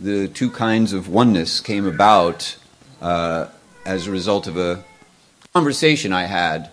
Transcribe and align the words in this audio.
The 0.00 0.28
Two 0.28 0.48
Kinds 0.48 0.92
of 0.92 1.08
Oneness, 1.08 1.60
came 1.60 1.84
about 1.84 2.56
uh, 3.02 3.48
as 3.84 4.06
a 4.06 4.12
result 4.12 4.46
of 4.46 4.56
a 4.56 4.84
conversation 5.52 6.12
I 6.12 6.26
had 6.26 6.70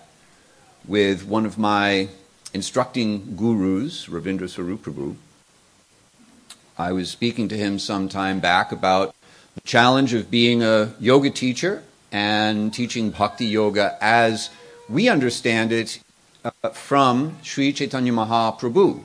with 0.88 1.26
one 1.26 1.44
of 1.48 1.58
my 1.58 2.10
instructing 2.54 3.36
gurus, 3.36 4.06
Ravindra 4.06 4.48
Swarup 4.48 4.84
Prabhu. 4.84 5.16
I 6.78 6.92
was 6.92 7.10
speaking 7.10 7.48
to 7.48 7.58
him 7.58 7.80
some 7.80 8.10
time 8.10 8.40
back 8.40 8.72
about 8.72 9.16
the 9.56 9.62
challenge 9.62 10.14
of 10.14 10.30
being 10.30 10.62
a 10.62 10.94
yoga 11.00 11.32
teacher 11.32 11.82
and 12.12 12.72
teaching 12.72 13.10
bhakti 13.10 13.48
yoga 13.48 13.98
as 14.02 14.52
we 14.88 15.10
understand 15.10 15.72
it 15.72 16.00
uh, 16.44 16.52
from 16.70 17.38
Sri 17.42 17.74
Chaitanya 17.74 18.12
Mahaprabhu. 18.12 19.02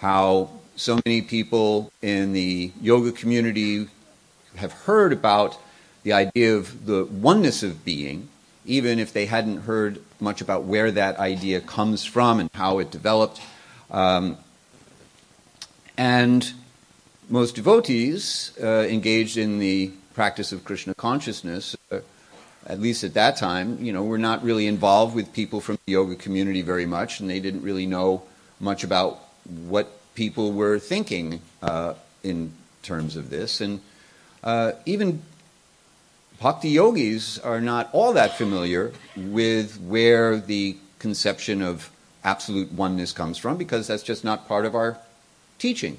How 0.00 0.50
so 0.80 0.98
many 1.04 1.20
people 1.20 1.92
in 2.00 2.32
the 2.32 2.72
yoga 2.80 3.12
community 3.12 3.86
have 4.56 4.72
heard 4.72 5.12
about 5.12 5.58
the 6.04 6.14
idea 6.14 6.56
of 6.56 6.86
the 6.86 7.04
oneness 7.04 7.62
of 7.62 7.84
being, 7.84 8.30
even 8.64 8.98
if 8.98 9.12
they 9.12 9.26
hadn't 9.26 9.58
heard 9.58 10.02
much 10.20 10.40
about 10.40 10.64
where 10.64 10.90
that 10.90 11.18
idea 11.18 11.60
comes 11.60 12.06
from 12.06 12.40
and 12.40 12.48
how 12.54 12.78
it 12.78 12.90
developed. 12.90 13.42
Um, 13.90 14.38
and 15.98 16.50
most 17.28 17.56
devotees 17.56 18.52
uh, 18.62 18.86
engaged 18.88 19.36
in 19.36 19.58
the 19.58 19.92
practice 20.14 20.50
of 20.50 20.64
Krishna 20.64 20.94
consciousness, 20.94 21.76
uh, 21.92 22.00
at 22.66 22.80
least 22.80 23.04
at 23.04 23.12
that 23.12 23.36
time, 23.36 23.84
you 23.84 23.92
know, 23.92 24.02
were 24.02 24.16
not 24.16 24.42
really 24.42 24.66
involved 24.66 25.14
with 25.14 25.30
people 25.34 25.60
from 25.60 25.78
the 25.84 25.92
yoga 25.92 26.16
community 26.16 26.62
very 26.62 26.86
much, 26.86 27.20
and 27.20 27.28
they 27.28 27.38
didn't 27.38 27.62
really 27.62 27.86
know 27.86 28.22
much 28.60 28.82
about 28.82 29.20
what 29.44 29.99
people 30.20 30.52
were 30.52 30.78
thinking 30.78 31.40
uh, 31.62 31.94
in 32.22 32.52
terms 32.82 33.16
of 33.16 33.30
this. 33.30 33.62
And 33.62 33.80
uh, 34.44 34.72
even 34.84 35.22
bhakti 36.38 36.68
yogis 36.68 37.38
are 37.38 37.58
not 37.58 37.88
all 37.94 38.12
that 38.12 38.36
familiar 38.36 38.92
with 39.16 39.80
where 39.80 40.36
the 40.36 40.76
conception 40.98 41.62
of 41.62 41.90
absolute 42.22 42.70
oneness 42.70 43.12
comes 43.12 43.38
from 43.38 43.56
because 43.56 43.86
that's 43.86 44.02
just 44.02 44.22
not 44.22 44.46
part 44.46 44.66
of 44.66 44.74
our 44.74 44.98
teaching. 45.58 45.96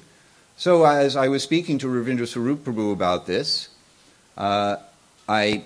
So, 0.56 0.84
as 0.84 1.16
I 1.16 1.26
was 1.26 1.42
speaking 1.42 1.78
to 1.78 1.88
Ravindra 1.88 2.28
Swarup 2.28 2.62
Prabhu 2.62 2.92
about 2.92 3.26
this, 3.26 3.70
uh, 4.38 4.76
I 5.28 5.64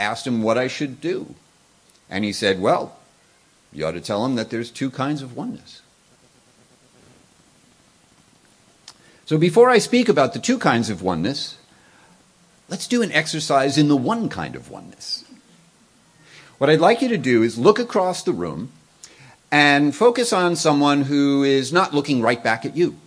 asked 0.00 0.26
him 0.26 0.42
what 0.42 0.56
I 0.56 0.68
should 0.68 0.98
do. 1.02 1.34
And 2.08 2.24
he 2.24 2.32
said, 2.32 2.58
Well, 2.58 2.96
you 3.70 3.84
ought 3.84 3.92
to 3.92 4.00
tell 4.00 4.24
him 4.24 4.36
that 4.36 4.48
there's 4.48 4.70
two 4.70 4.88
kinds 4.88 5.20
of 5.20 5.36
oneness. 5.36 5.82
So 9.32 9.38
before 9.38 9.70
I 9.70 9.78
speak 9.78 10.10
about 10.10 10.34
the 10.34 10.38
two 10.38 10.58
kinds 10.58 10.90
of 10.90 11.00
oneness, 11.00 11.56
let's 12.68 12.86
do 12.86 13.00
an 13.00 13.10
exercise 13.12 13.78
in 13.78 13.88
the 13.88 13.96
one 13.96 14.28
kind 14.28 14.54
of 14.54 14.70
oneness. 14.70 15.24
What 16.58 16.68
I'd 16.68 16.80
like 16.80 17.00
you 17.00 17.08
to 17.08 17.16
do 17.16 17.42
is 17.42 17.56
look 17.56 17.78
across 17.78 18.22
the 18.22 18.34
room 18.34 18.72
and 19.50 19.96
focus 19.96 20.34
on 20.34 20.54
someone 20.54 21.04
who 21.04 21.44
is 21.44 21.72
not 21.72 21.94
looking 21.94 22.20
right 22.20 22.44
back 22.44 22.66
at 22.66 22.76
you, 22.76 22.98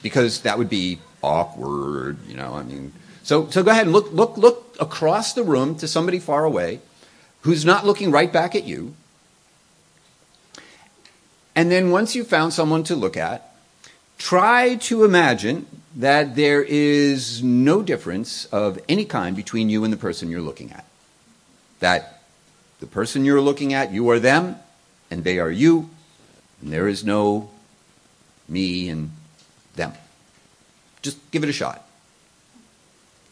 because 0.00 0.42
that 0.42 0.58
would 0.58 0.70
be 0.70 1.00
awkward, 1.24 2.18
you 2.28 2.36
know. 2.36 2.54
I 2.54 2.62
mean, 2.62 2.92
so 3.24 3.50
so 3.50 3.64
go 3.64 3.72
ahead 3.72 3.86
and 3.86 3.92
look 3.92 4.12
look 4.12 4.36
look 4.36 4.76
across 4.78 5.32
the 5.32 5.42
room 5.42 5.74
to 5.78 5.88
somebody 5.88 6.20
far 6.20 6.44
away 6.44 6.78
who's 7.40 7.64
not 7.64 7.84
looking 7.84 8.12
right 8.12 8.32
back 8.32 8.54
at 8.54 8.62
you. 8.62 8.94
And 11.56 11.68
then 11.68 11.90
once 11.90 12.14
you've 12.14 12.28
found 12.28 12.52
someone 12.52 12.84
to 12.84 12.94
look 12.94 13.16
at, 13.16 13.53
Try 14.18 14.76
to 14.76 15.04
imagine 15.04 15.66
that 15.96 16.34
there 16.34 16.62
is 16.62 17.42
no 17.42 17.82
difference 17.82 18.46
of 18.46 18.78
any 18.88 19.04
kind 19.04 19.36
between 19.36 19.70
you 19.70 19.84
and 19.84 19.92
the 19.92 19.96
person 19.96 20.30
you're 20.30 20.40
looking 20.40 20.72
at. 20.72 20.84
That 21.80 22.22
the 22.80 22.86
person 22.86 23.24
you're 23.24 23.40
looking 23.40 23.72
at, 23.74 23.92
you 23.92 24.08
are 24.10 24.18
them, 24.18 24.56
and 25.10 25.24
they 25.24 25.38
are 25.38 25.50
you, 25.50 25.90
and 26.60 26.72
there 26.72 26.88
is 26.88 27.04
no 27.04 27.50
me 28.48 28.88
and 28.88 29.10
them. 29.76 29.92
Just 31.02 31.18
give 31.30 31.42
it 31.42 31.48
a 31.48 31.52
shot. 31.52 31.86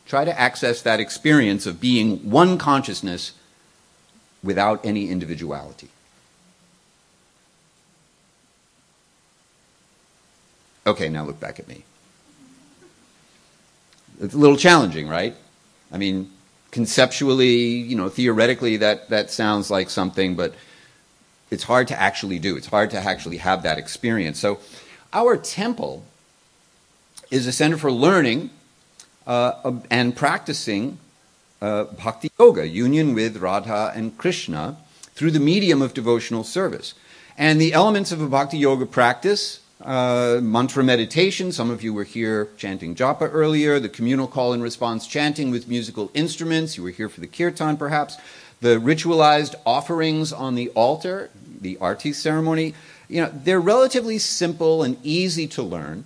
Try 0.07 0.25
to 0.25 0.39
access 0.39 0.83
that 0.83 1.01
experience 1.01 1.67
of 1.67 1.81
being 1.81 2.31
one 2.31 2.59
consciousness 2.59 3.33
without 4.43 4.85
any 4.85 5.09
individuality. 5.09 5.89
Okay, 10.93 11.09
now 11.09 11.25
look 11.25 11.41
back 11.41 11.59
at 11.59 11.67
me. 11.69 11.85
It's 14.21 14.35
a 14.35 14.37
little 14.37 14.59
challenging, 14.59 15.09
right? 15.09 15.35
I 15.91 15.97
mean, 15.97 16.31
conceptually, 16.71 17.57
you 17.57 17.97
know, 17.97 18.11
theoretically, 18.11 18.77
that, 18.77 19.09
that 19.09 19.31
sounds 19.31 19.71
like 19.71 19.89
something, 19.89 20.37
but 20.37 20.55
it's 21.51 21.63
hard 21.63 21.89
to 21.89 21.99
actually 21.99 22.39
do. 22.39 22.59
It's 22.59 22.67
hard 22.67 22.91
to 22.91 22.99
actually 22.99 23.39
have 23.39 23.63
that 23.63 23.79
experience. 23.79 24.39
So, 24.39 24.59
our 25.15 25.39
temple 25.39 26.05
is 27.31 27.47
a 27.47 27.53
center 27.53 27.79
for 27.79 27.91
learning 27.91 28.51
uh, 29.27 29.73
and 29.91 30.15
practicing 30.15 30.99
uh, 31.63 31.85
bhakti 31.85 32.31
yoga, 32.39 32.69
union 32.69 33.15
with 33.15 33.39
Radha 33.39 33.93
and 33.95 34.19
Krishna, 34.19 34.77
through 35.15 35.31
the 35.31 35.41
medium 35.41 35.81
of 35.81 35.95
devotional 35.95 36.45
service. 36.45 36.93
And 37.39 37.59
the 37.59 37.73
elements 37.73 38.13
of 38.13 38.21
a 38.21 38.29
bhakti 38.29 38.59
yoga 38.59 38.85
practice 38.85 39.61
uh, 39.85 40.41
mantra 40.43 40.83
meditation. 40.83 41.53
Some 41.53 41.71
of 41.71 41.83
you 41.83 41.93
were 41.93 42.05
here 42.05 42.49
chanting 42.57 42.95
japa 42.95 43.29
earlier, 43.33 43.81
the 43.81 43.89
communal 43.89 44.27
call 44.27 44.53
and 44.53 44.63
response 44.63 45.07
chanting 45.07 45.51
with 45.51 45.69
musical 45.69 46.11
instruments. 46.15 46.77
You 46.77 46.83
were 46.83 46.91
here 46.91 47.09
for 47.09 47.21
the 47.21 47.27
kirtan, 47.27 47.77
perhaps. 47.77 48.17
The 48.61 48.77
ritualized 48.77 49.55
offerings 49.67 50.33
on 50.33 50.55
the 50.55 50.69
altar, 50.71 51.31
the 51.61 51.79
arti 51.81 52.13
ceremony. 52.13 52.75
You 53.09 53.23
know, 53.23 53.33
they're 53.33 53.61
relatively 53.61 54.19
simple 54.19 54.83
and 54.83 54.97
easy 55.03 55.47
to 55.49 55.63
learn. 55.63 56.05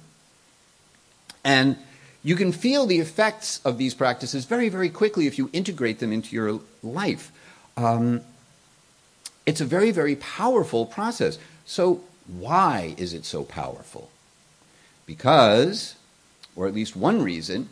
And 1.44 1.76
you 2.22 2.34
can 2.34 2.50
feel 2.50 2.86
the 2.86 2.98
effects 2.98 3.60
of 3.64 3.78
these 3.78 3.94
practices 3.94 4.46
very, 4.46 4.68
very 4.68 4.88
quickly 4.88 5.26
if 5.26 5.38
you 5.38 5.48
integrate 5.52 6.00
them 6.00 6.12
into 6.12 6.34
your 6.34 6.60
life. 6.82 7.30
Um, 7.76 8.22
it's 9.44 9.60
a 9.60 9.64
very, 9.64 9.92
very 9.92 10.16
powerful 10.16 10.86
process. 10.86 11.38
So 11.66 12.02
why 12.28 12.94
is 12.96 13.14
it 13.14 13.24
so 13.24 13.44
powerful? 13.44 14.10
Because, 15.06 15.94
or 16.54 16.66
at 16.66 16.74
least 16.74 16.96
one 16.96 17.22
reason, 17.22 17.68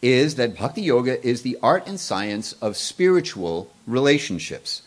is 0.00 0.34
that 0.34 0.56
bhakti 0.56 0.82
yoga 0.82 1.24
is 1.24 1.42
the 1.42 1.56
art 1.62 1.86
and 1.86 1.98
science 1.98 2.54
of 2.54 2.76
spiritual 2.76 3.72
relationships. 3.86 4.82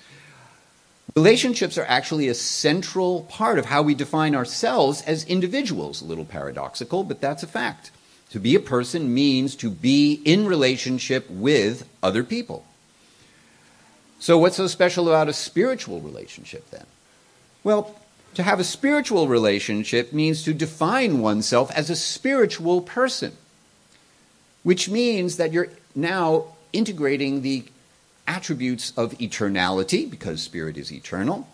Relationships 1.16 1.78
are 1.78 1.86
actually 1.86 2.28
a 2.28 2.34
central 2.34 3.22
part 3.24 3.58
of 3.58 3.66
how 3.66 3.82
we 3.82 3.96
define 3.96 4.36
ourselves 4.36 5.02
as 5.04 5.24
individuals. 5.26 6.02
A 6.02 6.06
little 6.06 6.26
paradoxical, 6.26 7.06
but 7.06 7.22
that's 7.22 7.44
a 7.44 7.48
fact. 7.48 7.92
To 8.32 8.40
be 8.40 8.56
a 8.56 8.60
person 8.60 9.14
means 9.14 9.56
to 9.58 9.70
be 9.70 10.22
in 10.26 10.46
relationship 10.46 11.30
with 11.30 11.88
other 12.04 12.24
people. 12.24 12.66
So, 14.20 14.38
what's 14.38 14.58
so 14.58 14.68
special 14.68 15.08
about 15.08 15.30
a 15.30 15.34
spiritual 15.34 16.02
relationship 16.02 16.70
then? 16.72 16.86
Well, 17.64 17.98
to 18.36 18.44
have 18.44 18.60
a 18.60 18.64
spiritual 18.64 19.28
relationship 19.28 20.14
means 20.14 20.44
to 20.44 20.54
define 20.54 21.20
oneself 21.20 21.72
as 21.72 21.90
a 21.90 21.96
spiritual 21.96 22.82
person, 22.82 23.34
which 24.64 24.90
means 24.90 25.38
that 25.38 25.52
you're 25.52 25.70
now 25.96 26.46
integrating 26.74 27.42
the 27.42 27.64
attributes 28.28 28.92
of 28.98 29.12
eternality, 29.18 30.10
because 30.10 30.42
spirit 30.42 30.78
is 30.78 30.92
eternal, 30.92 31.48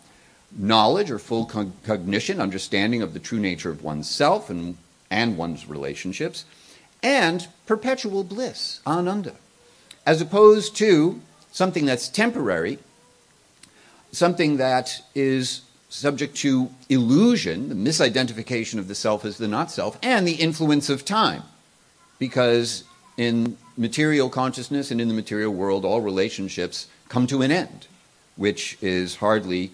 knowledge 0.52 1.12
or 1.12 1.20
full 1.20 1.46
cognition, 1.46 2.42
understanding 2.42 3.02
of 3.02 3.14
the 3.14 3.20
true 3.20 3.40
nature 3.40 3.70
of 3.70 3.84
oneself 3.84 4.50
and, 4.50 4.78
and 5.10 5.38
one's 5.38 5.68
relationships, 5.68 6.46
and 7.04 7.48
perpetual 7.66 8.24
bliss, 8.24 8.80
ananda, 8.86 9.36
as 10.06 10.22
opposed 10.22 10.76
to 10.76 11.22
something 11.52 11.86
that's 11.86 12.08
temporary, 12.08 12.80
something 14.12 14.58
that 14.58 15.02
is 15.16 15.62
subject 15.92 16.36
to 16.38 16.72
illusion, 16.88 17.68
the 17.68 17.76
misidentification 17.76 18.80
of 18.80 18.88
the 18.88 18.96
self 18.96 19.26
as 19.26 19.38
the 19.38 19.48
not 19.48 19.70
self, 19.70 20.00
and 20.02 20.26
the 20.26 20.36
influence 20.36 20.90
of 20.90 21.04
time. 21.04 21.44
Because 22.18 22.86
in 23.18 23.58
material 23.76 24.30
consciousness 24.30 24.90
and 24.90 25.02
in 25.02 25.10
the 25.10 25.14
material 25.14 25.54
world, 25.54 25.84
all 25.84 26.02
relationships 26.02 26.88
come 27.10 27.28
to 27.28 27.42
an 27.42 27.52
end, 27.52 27.88
which 28.38 28.78
is 28.82 29.18
hardly 29.18 29.72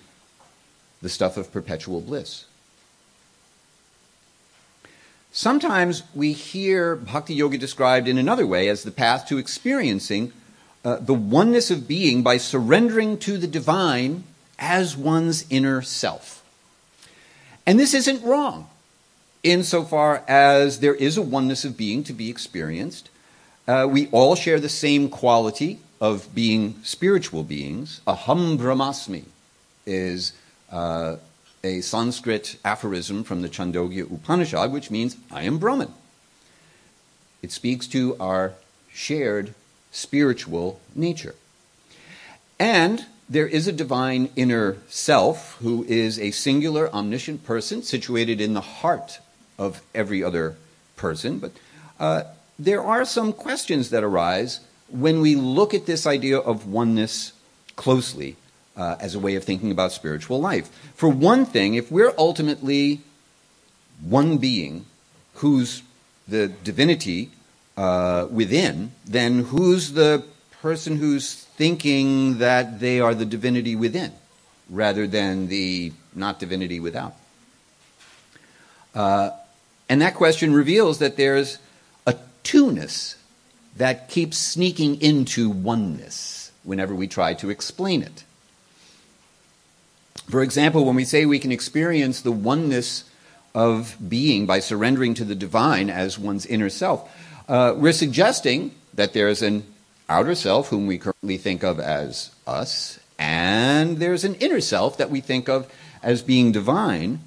the 1.03 1.09
stuff 1.09 1.37
of 1.37 1.51
perpetual 1.51 2.01
bliss. 2.01 2.45
Sometimes 5.31 6.01
we 6.15 6.33
hear 6.33 6.95
Bhakti 6.95 7.35
Yoga 7.35 7.59
described 7.59 8.07
in 8.07 8.17
another 8.17 8.47
way 8.47 8.69
as 8.69 8.81
the 8.81 8.91
path 8.91 9.27
to 9.27 9.37
experiencing 9.37 10.33
uh, 10.83 10.95
the 10.95 11.13
oneness 11.13 11.69
of 11.69 11.87
being 11.87 12.23
by 12.23 12.37
surrendering 12.37 13.19
to 13.19 13.37
the 13.37 13.45
divine 13.45 14.23
as 14.59 14.97
one's 14.97 15.45
inner 15.49 15.81
self. 15.81 16.43
And 17.65 17.79
this 17.79 17.93
isn't 17.93 18.23
wrong 18.23 18.69
insofar 19.43 20.23
as 20.27 20.79
there 20.79 20.95
is 20.95 21.17
a 21.17 21.21
oneness 21.21 21.63
of 21.63 21.77
being 21.77 22.03
to 22.03 22.13
be 22.13 22.29
experienced. 22.29 23.09
Uh, 23.67 23.87
we 23.89 24.07
all 24.11 24.35
share 24.35 24.59
the 24.59 24.69
same 24.69 25.09
quality 25.09 25.79
of 25.99 26.33
being 26.33 26.75
spiritual 26.83 27.43
beings. 27.43 28.01
Aham 28.07 28.57
Brahmasmi 28.57 29.25
is 29.85 30.33
uh, 30.71 31.17
a 31.63 31.81
Sanskrit 31.81 32.57
aphorism 32.63 33.23
from 33.23 33.41
the 33.41 33.49
Chandogya 33.49 34.11
Upanishad, 34.11 34.71
which 34.71 34.91
means 34.91 35.17
I 35.31 35.43
am 35.43 35.57
Brahman. 35.57 35.93
It 37.41 37.51
speaks 37.51 37.87
to 37.87 38.15
our 38.19 38.53
shared 38.91 39.53
spiritual 39.91 40.79
nature. 40.95 41.35
And 42.59 43.05
there 43.29 43.47
is 43.47 43.67
a 43.67 43.71
divine 43.71 44.29
inner 44.35 44.77
self 44.87 45.57
who 45.57 45.83
is 45.85 46.19
a 46.19 46.31
singular, 46.31 46.93
omniscient 46.93 47.45
person 47.45 47.83
situated 47.83 48.39
in 48.39 48.53
the 48.53 48.61
heart 48.61 49.19
of 49.57 49.81
every 49.93 50.23
other 50.23 50.55
person. 50.95 51.39
But 51.39 51.51
uh, 51.99 52.23
there 52.57 52.83
are 52.83 53.05
some 53.05 53.33
questions 53.33 53.89
that 53.89 54.03
arise 54.03 54.61
when 54.89 55.19
we 55.21 55.35
look 55.35 55.73
at 55.73 55.85
this 55.85 56.07
idea 56.07 56.37
of 56.37 56.67
oneness 56.67 57.33
closely 57.75 58.37
uh, 58.77 58.95
as 58.99 59.15
a 59.15 59.19
way 59.19 59.35
of 59.35 59.43
thinking 59.43 59.71
about 59.71 59.91
spiritual 59.91 60.39
life. 60.39 60.69
For 60.95 61.09
one 61.09 61.45
thing, 61.45 61.73
if 61.73 61.91
we're 61.91 62.13
ultimately 62.17 63.01
one 64.01 64.37
being 64.37 64.85
who's 65.35 65.83
the 66.27 66.47
divinity 66.47 67.31
uh, 67.75 68.27
within, 68.29 68.91
then 69.05 69.45
who's 69.45 69.93
the 69.93 70.23
person 70.61 70.97
who's 70.97 71.46
thinking 71.57 72.37
that 72.37 72.79
they 72.79 72.99
are 72.99 73.13
the 73.13 73.25
divinity 73.25 73.75
within 73.75 74.13
rather 74.69 75.07
than 75.07 75.47
the 75.47 75.91
not 76.15 76.39
divinity 76.39 76.79
without? 76.79 77.15
Uh, 78.95 79.31
and 79.89 80.01
that 80.01 80.15
question 80.15 80.53
reveals 80.53 80.99
that 80.99 81.17
there's 81.17 81.59
a 82.05 82.15
two-ness 82.43 83.15
that 83.75 84.09
keeps 84.09 84.37
sneaking 84.37 85.01
into 85.01 85.49
oneness 85.49 86.51
whenever 86.63 86.95
we 86.95 87.07
try 87.07 87.33
to 87.33 87.49
explain 87.49 88.01
it. 88.01 88.23
For 90.29 90.41
example, 90.41 90.83
when 90.83 90.95
we 90.95 91.05
say 91.05 91.25
we 91.25 91.39
can 91.39 91.51
experience 91.51 92.21
the 92.21 92.31
oneness 92.31 93.05
of 93.55 93.95
being 94.07 94.45
by 94.45 94.59
surrendering 94.59 95.13
to 95.15 95.23
the 95.23 95.35
divine 95.35 95.89
as 95.89 96.19
one's 96.19 96.45
inner 96.45 96.69
self, 96.69 97.09
uh, 97.47 97.73
we're 97.77 97.93
suggesting 97.93 98.71
that 98.93 99.13
there's 99.13 99.41
an 99.41 99.63
outer 100.09 100.35
self 100.35 100.69
whom 100.69 100.87
we 100.87 100.97
currently 100.97 101.37
think 101.37 101.63
of 101.63 101.79
as 101.79 102.31
us, 102.45 102.99
and 103.19 103.97
there's 103.97 104.23
an 104.23 104.35
inner 104.35 104.61
self 104.61 104.97
that 104.97 105.09
we 105.09 105.21
think 105.21 105.49
of 105.49 105.71
as 106.03 106.21
being 106.21 106.51
divine. 106.51 107.19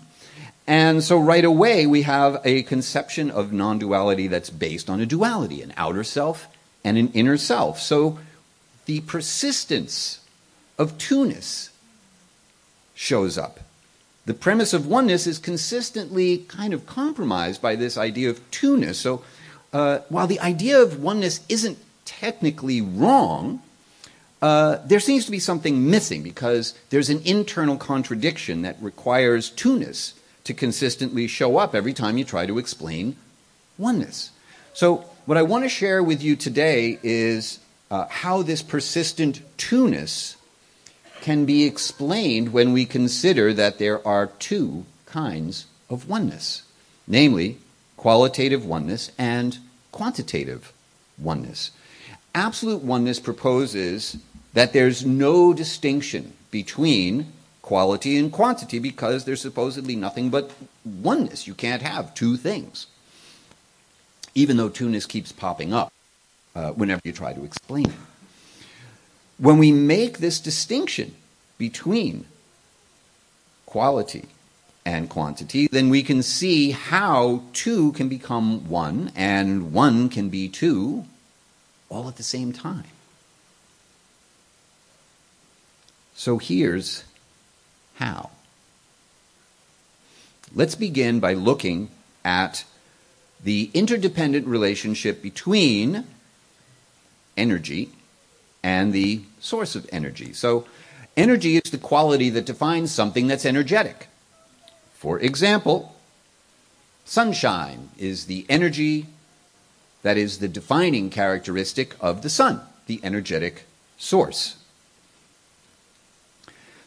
And 0.66 1.02
so 1.02 1.18
right 1.18 1.44
away 1.44 1.86
we 1.86 2.02
have 2.02 2.40
a 2.44 2.62
conception 2.62 3.30
of 3.30 3.52
non 3.52 3.78
duality 3.78 4.28
that's 4.28 4.50
based 4.50 4.88
on 4.88 5.00
a 5.00 5.06
duality, 5.06 5.62
an 5.62 5.72
outer 5.76 6.04
self 6.04 6.46
and 6.84 6.96
an 6.96 7.10
inner 7.12 7.36
self. 7.36 7.80
So 7.80 8.18
the 8.86 9.00
persistence 9.00 10.20
of 10.78 10.96
two-ness 10.96 11.70
shows 12.94 13.36
up. 13.36 13.60
The 14.26 14.34
premise 14.34 14.72
of 14.72 14.86
oneness 14.86 15.26
is 15.26 15.38
consistently 15.38 16.38
kind 16.38 16.72
of 16.72 16.86
compromised 16.86 17.60
by 17.60 17.74
this 17.74 17.96
idea 17.96 18.30
of 18.30 18.48
two-ness. 18.50 18.98
So 18.98 19.24
uh, 19.72 20.00
while 20.08 20.26
the 20.26 20.40
idea 20.40 20.80
of 20.80 21.02
oneness 21.02 21.40
isn't 21.48 21.78
technically 22.10 22.80
wrong, 22.80 23.62
uh, 24.42 24.78
there 24.84 25.00
seems 25.00 25.24
to 25.26 25.30
be 25.30 25.38
something 25.38 25.88
missing 25.88 26.22
because 26.22 26.74
there's 26.90 27.08
an 27.08 27.20
internal 27.24 27.76
contradiction 27.76 28.62
that 28.62 28.76
requires 28.80 29.50
two-ness 29.50 30.14
to 30.42 30.52
consistently 30.52 31.28
show 31.28 31.56
up 31.56 31.74
every 31.74 31.92
time 31.92 32.18
you 32.18 32.24
try 32.24 32.46
to 32.46 32.58
explain 32.58 33.16
oneness. 33.78 34.30
So, 34.72 35.04
what 35.26 35.38
I 35.38 35.42
want 35.42 35.64
to 35.64 35.68
share 35.68 36.02
with 36.02 36.22
you 36.22 36.34
today 36.34 36.98
is 37.02 37.60
uh, 37.90 38.06
how 38.08 38.42
this 38.42 38.62
persistent 38.62 39.42
two-ness 39.56 40.36
can 41.20 41.44
be 41.44 41.64
explained 41.64 42.52
when 42.52 42.72
we 42.72 42.86
consider 42.86 43.52
that 43.52 43.78
there 43.78 44.04
are 44.06 44.26
two 44.26 44.84
kinds 45.06 45.66
of 45.88 46.08
oneness, 46.08 46.62
namely 47.06 47.58
qualitative 47.96 48.64
oneness 48.64 49.12
and 49.18 49.58
quantitative 49.92 50.72
oneness. 51.18 51.70
Absolute 52.34 52.82
oneness 52.82 53.18
proposes 53.18 54.16
that 54.52 54.72
there's 54.72 55.04
no 55.04 55.52
distinction 55.52 56.32
between 56.50 57.32
quality 57.62 58.16
and 58.16 58.32
quantity 58.32 58.78
because 58.78 59.24
there's 59.24 59.40
supposedly 59.40 59.96
nothing 59.96 60.30
but 60.30 60.50
oneness. 60.84 61.46
You 61.46 61.54
can't 61.54 61.82
have 61.82 62.14
two 62.14 62.36
things, 62.36 62.86
even 64.34 64.56
though 64.56 64.68
two-ness 64.68 65.06
keeps 65.06 65.32
popping 65.32 65.72
up 65.72 65.92
uh, 66.54 66.70
whenever 66.70 67.00
you 67.04 67.12
try 67.12 67.32
to 67.32 67.44
explain 67.44 67.86
it. 67.86 67.94
When 69.38 69.58
we 69.58 69.72
make 69.72 70.18
this 70.18 70.38
distinction 70.38 71.14
between 71.58 72.26
quality 73.66 74.26
and 74.84 75.08
quantity, 75.08 75.68
then 75.68 75.90
we 75.90 76.02
can 76.02 76.22
see 76.22 76.72
how 76.72 77.42
two 77.52 77.92
can 77.92 78.08
become 78.08 78.68
one 78.68 79.12
and 79.14 79.72
one 79.72 80.08
can 80.08 80.28
be 80.28 80.48
two 80.48 81.04
all 81.90 82.08
at 82.08 82.16
the 82.16 82.22
same 82.22 82.52
time. 82.52 82.84
So 86.14 86.38
here's 86.38 87.04
how. 87.96 88.30
Let's 90.54 90.74
begin 90.74 91.20
by 91.20 91.34
looking 91.34 91.90
at 92.24 92.64
the 93.42 93.70
interdependent 93.72 94.46
relationship 94.46 95.22
between 95.22 96.04
energy 97.36 97.90
and 98.62 98.92
the 98.92 99.22
source 99.38 99.74
of 99.74 99.88
energy. 99.90 100.32
So, 100.32 100.66
energy 101.16 101.56
is 101.56 101.70
the 101.70 101.78
quality 101.78 102.30
that 102.30 102.44
defines 102.44 102.92
something 102.92 103.26
that's 103.26 103.46
energetic. 103.46 104.08
For 104.92 105.18
example, 105.18 105.96
sunshine 107.04 107.90
is 107.96 108.26
the 108.26 108.44
energy 108.48 109.06
that 110.02 110.16
is 110.16 110.38
the 110.38 110.48
defining 110.48 111.10
characteristic 111.10 111.94
of 112.00 112.22
the 112.22 112.30
sun, 112.30 112.60
the 112.86 113.00
energetic 113.02 113.66
source. 113.98 114.56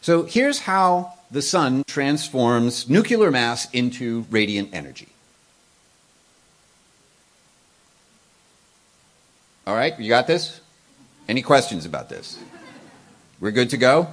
So 0.01 0.23
here's 0.23 0.59
how 0.59 1.13
the 1.31 1.41
sun 1.41 1.83
transforms 1.87 2.89
nuclear 2.89 3.31
mass 3.31 3.69
into 3.71 4.25
radiant 4.29 4.69
energy. 4.73 5.07
All 9.65 9.75
right, 9.75 9.97
you 9.97 10.09
got 10.09 10.27
this? 10.27 10.59
Any 11.29 11.41
questions 11.41 11.85
about 11.85 12.09
this? 12.09 12.37
We're 13.39 13.51
good 13.51 13.69
to 13.69 13.77
go? 13.77 14.07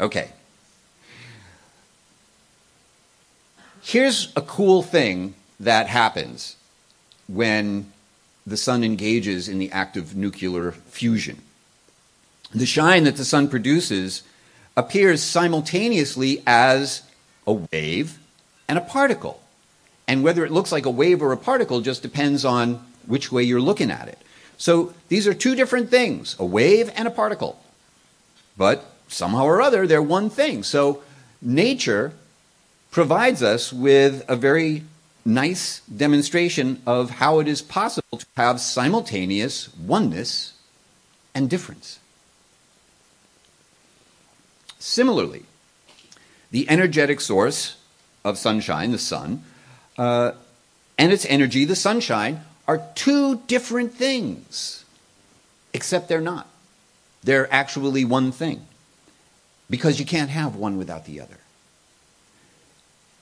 Okay. 0.00 0.30
Here's 3.82 4.32
a 4.36 4.42
cool 4.42 4.82
thing 4.82 5.34
that 5.60 5.86
happens 5.86 6.56
when 7.28 7.92
the 8.46 8.56
sun 8.56 8.82
engages 8.82 9.48
in 9.48 9.58
the 9.58 9.70
act 9.70 9.96
of 9.96 10.16
nuclear 10.16 10.72
fusion. 10.72 11.42
The 12.52 12.66
shine 12.66 13.04
that 13.04 13.16
the 13.16 13.24
sun 13.24 13.48
produces 13.48 14.22
appears 14.76 15.22
simultaneously 15.22 16.42
as 16.46 17.02
a 17.46 17.52
wave 17.52 18.18
and 18.66 18.78
a 18.78 18.82
particle. 18.82 19.42
And 20.06 20.24
whether 20.24 20.44
it 20.44 20.52
looks 20.52 20.72
like 20.72 20.86
a 20.86 20.90
wave 20.90 21.20
or 21.20 21.32
a 21.32 21.36
particle 21.36 21.82
just 21.82 22.02
depends 22.02 22.44
on 22.44 22.84
which 23.06 23.30
way 23.30 23.42
you're 23.42 23.60
looking 23.60 23.90
at 23.90 24.08
it. 24.08 24.18
So 24.56 24.94
these 25.08 25.26
are 25.26 25.34
two 25.34 25.54
different 25.54 25.90
things 25.90 26.36
a 26.38 26.44
wave 26.44 26.90
and 26.96 27.06
a 27.06 27.10
particle. 27.10 27.60
But 28.56 28.84
somehow 29.08 29.44
or 29.44 29.60
other, 29.60 29.86
they're 29.86 30.02
one 30.02 30.30
thing. 30.30 30.62
So 30.62 31.02
nature 31.42 32.12
provides 32.90 33.42
us 33.42 33.72
with 33.72 34.24
a 34.28 34.36
very 34.36 34.84
nice 35.24 35.80
demonstration 35.80 36.80
of 36.86 37.10
how 37.10 37.38
it 37.38 37.48
is 37.48 37.62
possible 37.62 38.18
to 38.18 38.26
have 38.36 38.60
simultaneous 38.60 39.74
oneness 39.76 40.54
and 41.34 41.50
difference. 41.50 41.98
Similarly, 44.78 45.44
the 46.50 46.68
energetic 46.70 47.20
source 47.20 47.76
of 48.24 48.38
sunshine, 48.38 48.92
the 48.92 48.98
sun, 48.98 49.44
uh, 49.96 50.32
and 50.96 51.12
its 51.12 51.26
energy, 51.26 51.64
the 51.64 51.76
sunshine, 51.76 52.42
are 52.66 52.82
two 52.94 53.36
different 53.46 53.94
things, 53.94 54.84
except 55.72 56.08
they're 56.08 56.20
not. 56.20 56.48
They're 57.22 57.52
actually 57.52 58.04
one 58.04 58.32
thing 58.32 58.66
because 59.68 59.98
you 59.98 60.06
can't 60.06 60.30
have 60.30 60.56
one 60.56 60.78
without 60.78 61.04
the 61.04 61.20
other. 61.20 61.37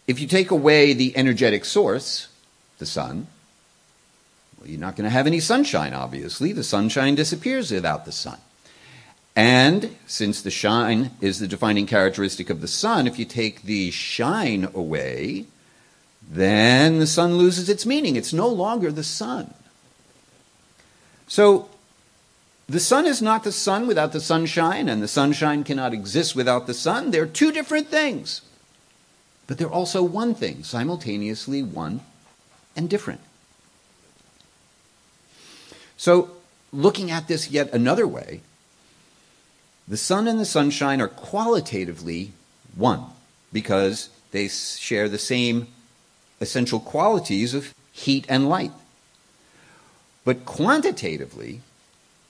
If 0.06 0.20
you 0.20 0.26
take 0.26 0.50
away 0.50 0.92
the 0.92 1.16
energetic 1.16 1.64
source, 1.64 2.28
the 2.78 2.86
sun, 2.86 3.26
well, 4.58 4.68
you're 4.68 4.80
not 4.80 4.96
going 4.96 5.04
to 5.04 5.10
have 5.10 5.26
any 5.26 5.40
sunshine, 5.40 5.94
obviously. 5.94 6.52
The 6.52 6.64
sunshine 6.64 7.14
disappears 7.14 7.70
without 7.70 8.04
the 8.04 8.12
sun. 8.12 8.38
And 9.34 9.94
since 10.06 10.40
the 10.40 10.50
shine 10.50 11.10
is 11.20 11.38
the 11.38 11.48
defining 11.48 11.86
characteristic 11.86 12.48
of 12.48 12.60
the 12.60 12.68
sun, 12.68 13.06
if 13.06 13.18
you 13.18 13.24
take 13.24 13.62
the 13.62 13.90
shine 13.90 14.68
away, 14.74 15.46
then 16.28 16.98
the 16.98 17.06
sun 17.06 17.36
loses 17.36 17.68
its 17.68 17.84
meaning. 17.84 18.16
It's 18.16 18.32
no 18.32 18.48
longer 18.48 18.90
the 18.90 19.04
sun. 19.04 19.52
So 21.28 21.68
the 22.68 22.80
sun 22.80 23.06
is 23.06 23.20
not 23.20 23.44
the 23.44 23.52
sun 23.52 23.86
without 23.86 24.12
the 24.12 24.20
sunshine, 24.20 24.88
and 24.88 25.02
the 25.02 25.08
sunshine 25.08 25.64
cannot 25.64 25.92
exist 25.92 26.34
without 26.34 26.66
the 26.66 26.74
sun. 26.74 27.10
They're 27.10 27.26
two 27.26 27.52
different 27.52 27.88
things. 27.88 28.40
But 29.46 29.58
they're 29.58 29.70
also 29.70 30.02
one 30.02 30.34
thing, 30.34 30.64
simultaneously 30.64 31.62
one 31.62 32.00
and 32.74 32.90
different. 32.90 33.20
So, 35.96 36.30
looking 36.72 37.10
at 37.10 37.28
this 37.28 37.50
yet 37.50 37.72
another 37.72 38.06
way, 38.06 38.40
the 39.88 39.96
sun 39.96 40.26
and 40.26 40.38
the 40.38 40.44
sunshine 40.44 41.00
are 41.00 41.08
qualitatively 41.08 42.32
one 42.74 43.04
because 43.52 44.10
they 44.32 44.48
share 44.48 45.08
the 45.08 45.18
same 45.18 45.68
essential 46.40 46.80
qualities 46.80 47.54
of 47.54 47.72
heat 47.92 48.26
and 48.28 48.48
light. 48.48 48.72
But 50.24 50.44
quantitatively, 50.44 51.60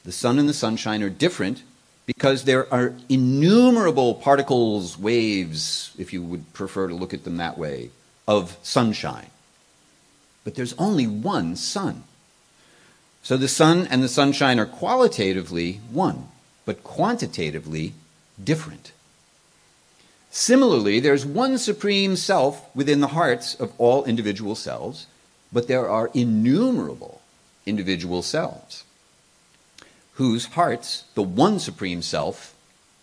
the 0.04 0.12
sun 0.12 0.38
and 0.38 0.48
the 0.48 0.54
sunshine 0.54 1.02
are 1.02 1.08
different 1.08 1.62
because 2.06 2.44
there 2.44 2.72
are 2.72 2.94
innumerable 3.08 4.14
particles, 4.14 4.98
waves, 4.98 5.92
if 5.98 6.12
you 6.12 6.22
would 6.22 6.52
prefer 6.52 6.88
to 6.88 6.94
look 6.94 7.12
at 7.12 7.24
them 7.24 7.36
that 7.36 7.58
way, 7.58 7.90
of 8.26 8.56
sunshine. 8.62 9.30
But 10.44 10.54
there's 10.54 10.74
only 10.78 11.06
one 11.06 11.56
sun. 11.56 12.04
So 13.22 13.36
the 13.36 13.48
sun 13.48 13.88
and 13.90 14.02
the 14.02 14.08
sunshine 14.08 14.60
are 14.60 14.66
qualitatively 14.66 15.80
one 15.90 16.28
but 16.66 16.82
quantitatively 16.82 17.94
different. 18.42 18.92
Similarly, 20.30 21.00
there's 21.00 21.24
one 21.24 21.56
supreme 21.56 22.16
self 22.16 22.68
within 22.76 23.00
the 23.00 23.14
hearts 23.18 23.54
of 23.54 23.72
all 23.78 24.04
individual 24.04 24.54
cells, 24.54 25.06
but 25.50 25.68
there 25.68 25.88
are 25.88 26.10
innumerable 26.12 27.22
individual 27.64 28.20
cells 28.20 28.84
whose 30.16 30.46
hearts 30.46 31.04
the 31.14 31.22
one 31.22 31.58
supreme 31.58 32.02
self 32.02 32.54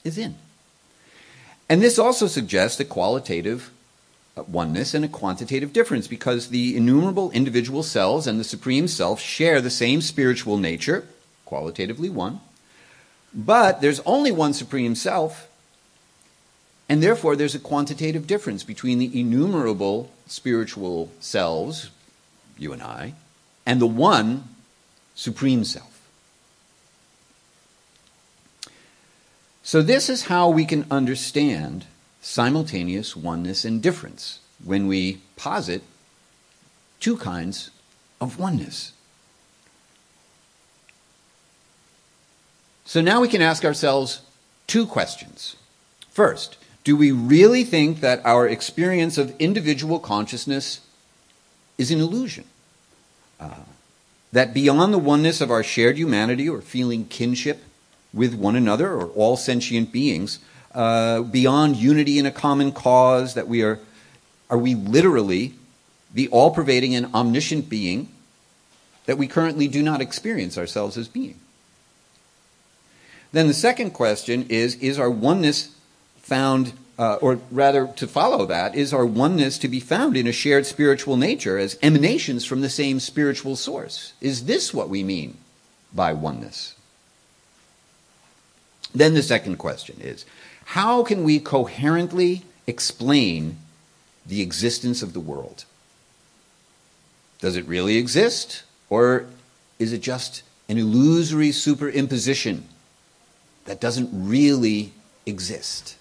is 0.03 0.17
in. 0.17 0.35
And 1.69 1.81
this 1.81 1.97
also 1.97 2.27
suggests 2.27 2.79
a 2.79 2.85
qualitative 2.85 3.71
uh, 4.35 4.43
oneness 4.43 4.93
and 4.93 5.05
a 5.05 5.07
quantitative 5.07 5.73
difference 5.73 6.07
because 6.07 6.49
the 6.49 6.75
innumerable 6.75 7.31
individual 7.31 7.83
selves 7.83 8.27
and 8.27 8.39
the 8.39 8.43
supreme 8.43 8.87
self 8.87 9.19
share 9.19 9.61
the 9.61 9.69
same 9.69 10.01
spiritual 10.01 10.57
nature, 10.57 11.07
qualitatively 11.45 12.09
one, 12.09 12.41
but 13.33 13.81
there's 13.81 13.99
only 14.01 14.31
one 14.31 14.53
supreme 14.53 14.95
self, 14.95 15.47
and 16.89 17.01
therefore 17.01 17.35
there's 17.35 17.55
a 17.55 17.59
quantitative 17.59 18.27
difference 18.27 18.63
between 18.63 18.99
the 18.99 19.19
innumerable 19.19 20.11
spiritual 20.27 21.11
selves, 21.19 21.89
you 22.57 22.73
and 22.73 22.81
I, 22.81 23.13
and 23.65 23.79
the 23.79 23.87
one 23.87 24.45
supreme 25.15 25.63
self. 25.63 25.92
So, 29.63 29.81
this 29.81 30.09
is 30.09 30.23
how 30.23 30.49
we 30.49 30.65
can 30.65 30.85
understand 30.91 31.85
simultaneous 32.21 33.15
oneness 33.15 33.65
and 33.65 33.81
difference 33.81 34.39
when 34.63 34.87
we 34.87 35.21
posit 35.35 35.83
two 36.99 37.17
kinds 37.17 37.69
of 38.21 38.39
oneness. 38.39 38.93
So 42.85 43.01
now 43.01 43.21
we 43.21 43.27
can 43.27 43.41
ask 43.41 43.65
ourselves 43.65 44.21
two 44.67 44.85
questions. 44.85 45.55
First, 46.09 46.57
do 46.83 46.95
we 46.95 47.11
really 47.11 47.63
think 47.63 48.01
that 48.01 48.25
our 48.25 48.47
experience 48.47 49.17
of 49.17 49.35
individual 49.39 49.99
consciousness 49.99 50.81
is 51.77 51.91
an 51.91 51.99
illusion? 51.99 52.45
Uh, 53.39 53.65
that 54.31 54.53
beyond 54.53 54.93
the 54.93 54.99
oneness 54.99 55.41
of 55.41 55.51
our 55.51 55.63
shared 55.63 55.97
humanity 55.97 56.47
or 56.47 56.61
feeling 56.61 57.05
kinship 57.05 57.63
with 58.13 58.33
one 58.33 58.55
another 58.55 58.91
or 58.93 59.07
all 59.09 59.35
sentient 59.35 59.91
beings, 59.91 60.39
uh, 60.73 61.21
beyond 61.21 61.75
unity 61.75 62.19
in 62.19 62.25
a 62.25 62.31
common 62.31 62.71
cause, 62.71 63.33
that 63.33 63.47
we 63.47 63.63
are, 63.63 63.79
are 64.49 64.57
we 64.57 64.75
literally 64.75 65.53
the 66.13 66.27
all 66.29 66.51
pervading 66.51 66.93
and 66.95 67.13
omniscient 67.13 67.69
being 67.69 68.09
that 69.05 69.17
we 69.17 69.27
currently 69.27 69.67
do 69.67 69.81
not 69.81 70.01
experience 70.01 70.57
ourselves 70.57 70.97
as 70.97 71.07
being? 71.07 71.39
Then 73.31 73.47
the 73.47 73.53
second 73.53 73.91
question 73.91 74.45
is 74.49 74.75
Is 74.75 74.99
our 74.99 75.09
oneness 75.09 75.75
found, 76.17 76.73
uh, 76.97 77.15
or 77.15 77.39
rather 77.51 77.87
to 77.87 78.07
follow 78.07 78.45
that, 78.45 78.75
is 78.75 78.93
our 78.93 79.05
oneness 79.05 79.57
to 79.59 79.67
be 79.67 79.79
found 79.79 80.15
in 80.15 80.27
a 80.27 80.31
shared 80.31 80.65
spiritual 80.65 81.17
nature 81.17 81.57
as 81.57 81.77
emanations 81.81 82.45
from 82.45 82.61
the 82.61 82.69
same 82.69 82.99
spiritual 82.99 83.55
source? 83.55 84.13
Is 84.21 84.45
this 84.45 84.73
what 84.73 84.87
we 84.87 85.03
mean 85.03 85.37
by 85.93 86.13
oneness? 86.13 86.75
Then 88.93 89.13
the 89.13 89.23
second 89.23 89.57
question 89.57 89.97
is 90.01 90.25
How 90.65 91.03
can 91.03 91.23
we 91.23 91.39
coherently 91.39 92.43
explain 92.67 93.57
the 94.25 94.41
existence 94.41 95.01
of 95.01 95.13
the 95.13 95.19
world? 95.19 95.65
Does 97.39 97.55
it 97.55 97.65
really 97.67 97.97
exist? 97.97 98.63
Or 98.89 99.25
is 99.79 99.91
it 99.91 100.01
just 100.01 100.43
an 100.69 100.77
illusory 100.77 101.49
superimposition 101.49 102.61
that 103.65 103.79
doesn't 103.79 104.09
really 104.11 104.93
exist. 105.25 105.97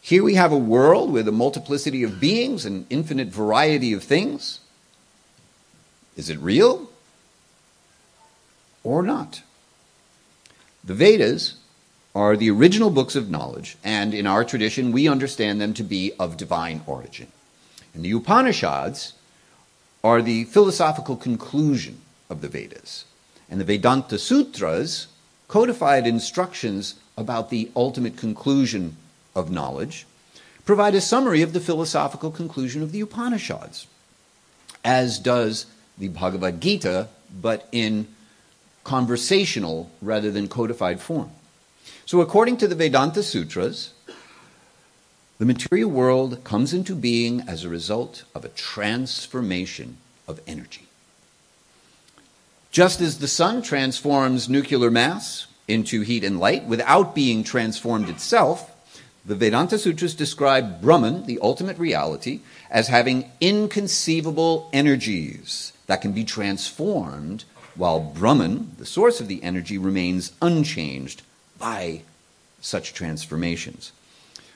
Here 0.00 0.22
we 0.22 0.34
have 0.34 0.52
a 0.52 0.58
world 0.58 1.12
with 1.12 1.26
a 1.26 1.32
multiplicity 1.32 2.04
of 2.04 2.20
beings, 2.20 2.64
an 2.64 2.86
infinite 2.90 3.28
variety 3.28 3.92
of 3.92 4.04
things. 4.04 4.60
Is 6.16 6.30
it 6.30 6.38
real 6.38 6.88
or 8.86 9.02
not? 9.02 9.42
The 10.84 10.94
Vedas 10.94 11.56
are 12.14 12.36
the 12.36 12.50
original 12.50 12.90
books 12.90 13.16
of 13.16 13.28
knowledge, 13.28 13.76
and 13.82 14.14
in 14.14 14.26
our 14.26 14.44
tradition, 14.44 14.92
we 14.92 15.08
understand 15.08 15.60
them 15.60 15.74
to 15.74 15.82
be 15.82 16.12
of 16.20 16.36
divine 16.36 16.80
origin. 16.86 17.26
And 17.92 18.04
the 18.04 18.12
Upanishads 18.12 19.14
are 20.04 20.22
the 20.22 20.44
philosophical 20.44 21.16
conclusion 21.16 22.00
of 22.30 22.40
the 22.40 22.48
Vedas. 22.48 23.04
And 23.50 23.60
the 23.60 23.64
Vedanta 23.64 24.18
Sutras 24.18 25.08
codified 25.48 26.06
instructions 26.06 26.94
about 27.16 27.50
the 27.50 27.70
ultimate 27.74 28.16
conclusion 28.16 28.96
of 29.34 29.50
knowledge 29.50 30.06
provide 30.64 30.94
a 30.94 31.00
summary 31.00 31.42
of 31.42 31.52
the 31.52 31.60
philosophical 31.60 32.30
conclusion 32.30 32.82
of 32.82 32.92
the 32.92 33.00
Upanishads, 33.00 33.86
as 34.84 35.18
does 35.18 35.66
the 35.98 36.08
Bhagavad 36.08 36.60
Gita, 36.60 37.08
but 37.30 37.68
in 37.72 38.06
conversational 38.86 39.90
rather 40.00 40.30
than 40.30 40.46
codified 40.46 41.00
form. 41.00 41.28
So, 42.06 42.20
according 42.20 42.58
to 42.58 42.68
the 42.68 42.76
Vedanta 42.76 43.20
Sutras, 43.20 43.92
the 45.38 45.44
material 45.44 45.90
world 45.90 46.44
comes 46.44 46.72
into 46.72 46.94
being 46.94 47.42
as 47.48 47.64
a 47.64 47.68
result 47.68 48.22
of 48.32 48.44
a 48.44 48.48
transformation 48.50 49.96
of 50.28 50.40
energy. 50.46 50.86
Just 52.70 53.00
as 53.00 53.18
the 53.18 53.26
sun 53.26 53.60
transforms 53.60 54.48
nuclear 54.48 54.90
mass 54.90 55.48
into 55.66 56.02
heat 56.02 56.22
and 56.22 56.38
light 56.38 56.64
without 56.64 57.12
being 57.12 57.42
transformed 57.42 58.08
itself, 58.08 58.70
the 59.24 59.34
Vedanta 59.34 59.78
Sutras 59.80 60.14
describe 60.14 60.80
Brahman, 60.80 61.26
the 61.26 61.40
ultimate 61.42 61.76
reality, 61.76 62.40
as 62.70 62.86
having 62.86 63.32
inconceivable 63.40 64.70
energies 64.72 65.72
that 65.88 66.00
can 66.00 66.12
be 66.12 66.22
transformed 66.22 67.44
while 67.76 68.00
Brahman, 68.00 68.72
the 68.78 68.86
source 68.86 69.20
of 69.20 69.28
the 69.28 69.42
energy, 69.42 69.78
remains 69.78 70.32
unchanged 70.40 71.22
by 71.58 72.02
such 72.60 72.94
transformations. 72.94 73.92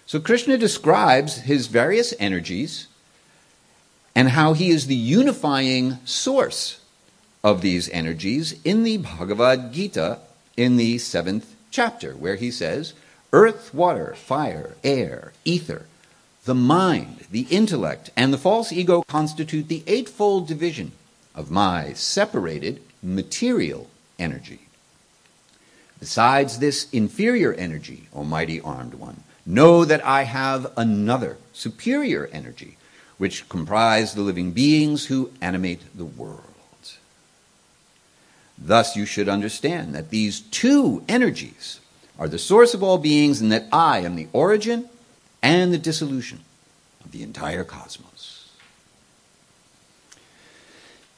So 0.06 0.20
Krishna 0.20 0.58
describes 0.58 1.38
his 1.42 1.68
various 1.68 2.12
energies 2.18 2.88
and 4.14 4.30
how 4.30 4.54
he 4.54 4.70
is 4.70 4.86
the 4.86 4.94
unifying 4.94 5.98
source 6.04 6.80
of 7.44 7.60
these 7.60 7.88
energies 7.90 8.60
in 8.64 8.82
the 8.82 8.98
Bhagavad 8.98 9.72
Gita 9.72 10.18
in 10.56 10.76
the 10.76 10.98
seventh 10.98 11.54
chapter, 11.70 12.12
where 12.12 12.36
he 12.36 12.50
says, 12.50 12.92
Earth, 13.32 13.72
water, 13.72 14.14
fire, 14.16 14.74
air, 14.82 15.32
ether, 15.44 15.86
the 16.44 16.54
mind, 16.54 17.26
the 17.30 17.46
intellect, 17.50 18.10
and 18.16 18.32
the 18.32 18.38
false 18.38 18.72
ego 18.72 19.02
constitute 19.06 19.68
the 19.68 19.84
eightfold 19.86 20.48
division 20.48 20.92
of 21.34 21.50
my 21.50 21.92
separated 21.92 22.82
material 23.02 23.88
energy. 24.18 24.60
Besides 25.98 26.58
this 26.58 26.88
inferior 26.90 27.52
energy, 27.52 28.08
O 28.14 28.24
mighty 28.24 28.60
armed 28.60 28.94
one, 28.94 29.22
know 29.44 29.84
that 29.84 30.04
I 30.04 30.22
have 30.24 30.72
another 30.76 31.38
superior 31.52 32.28
energy, 32.32 32.76
which 33.18 33.48
comprise 33.48 34.14
the 34.14 34.22
living 34.22 34.52
beings 34.52 35.06
who 35.06 35.30
animate 35.40 35.82
the 35.96 36.04
world. 36.04 36.44
Thus, 38.62 38.94
you 38.94 39.06
should 39.06 39.28
understand 39.28 39.94
that 39.94 40.10
these 40.10 40.40
two 40.40 41.02
energies 41.08 41.80
are 42.18 42.28
the 42.28 42.38
source 42.38 42.74
of 42.74 42.82
all 42.82 42.98
beings 42.98 43.40
and 43.40 43.50
that 43.50 43.66
I 43.72 44.00
am 44.00 44.16
the 44.16 44.28
origin 44.34 44.88
and 45.42 45.72
the 45.72 45.78
dissolution 45.78 46.40
of 47.02 47.12
the 47.12 47.22
entire 47.22 47.64
cosmos. 47.64 48.39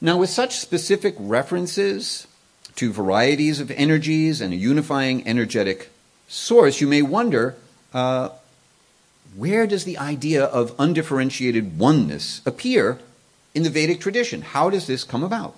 Now, 0.04 0.18
with 0.18 0.30
such 0.30 0.58
specific 0.58 1.14
references 1.16 2.26
to 2.74 2.92
varieties 2.92 3.60
of 3.60 3.70
energies 3.70 4.40
and 4.40 4.52
a 4.52 4.56
unifying 4.56 5.24
energetic 5.28 5.90
source, 6.26 6.80
you 6.80 6.88
may 6.88 7.02
wonder 7.02 7.54
uh, 7.94 8.30
where 9.36 9.64
does 9.64 9.84
the 9.84 9.96
idea 9.96 10.44
of 10.44 10.74
undifferentiated 10.76 11.78
oneness 11.78 12.42
appear 12.44 12.98
in 13.54 13.62
the 13.62 13.70
Vedic 13.70 14.00
tradition? 14.00 14.42
How 14.42 14.70
does 14.70 14.88
this 14.88 15.04
come 15.04 15.22
about? 15.22 15.56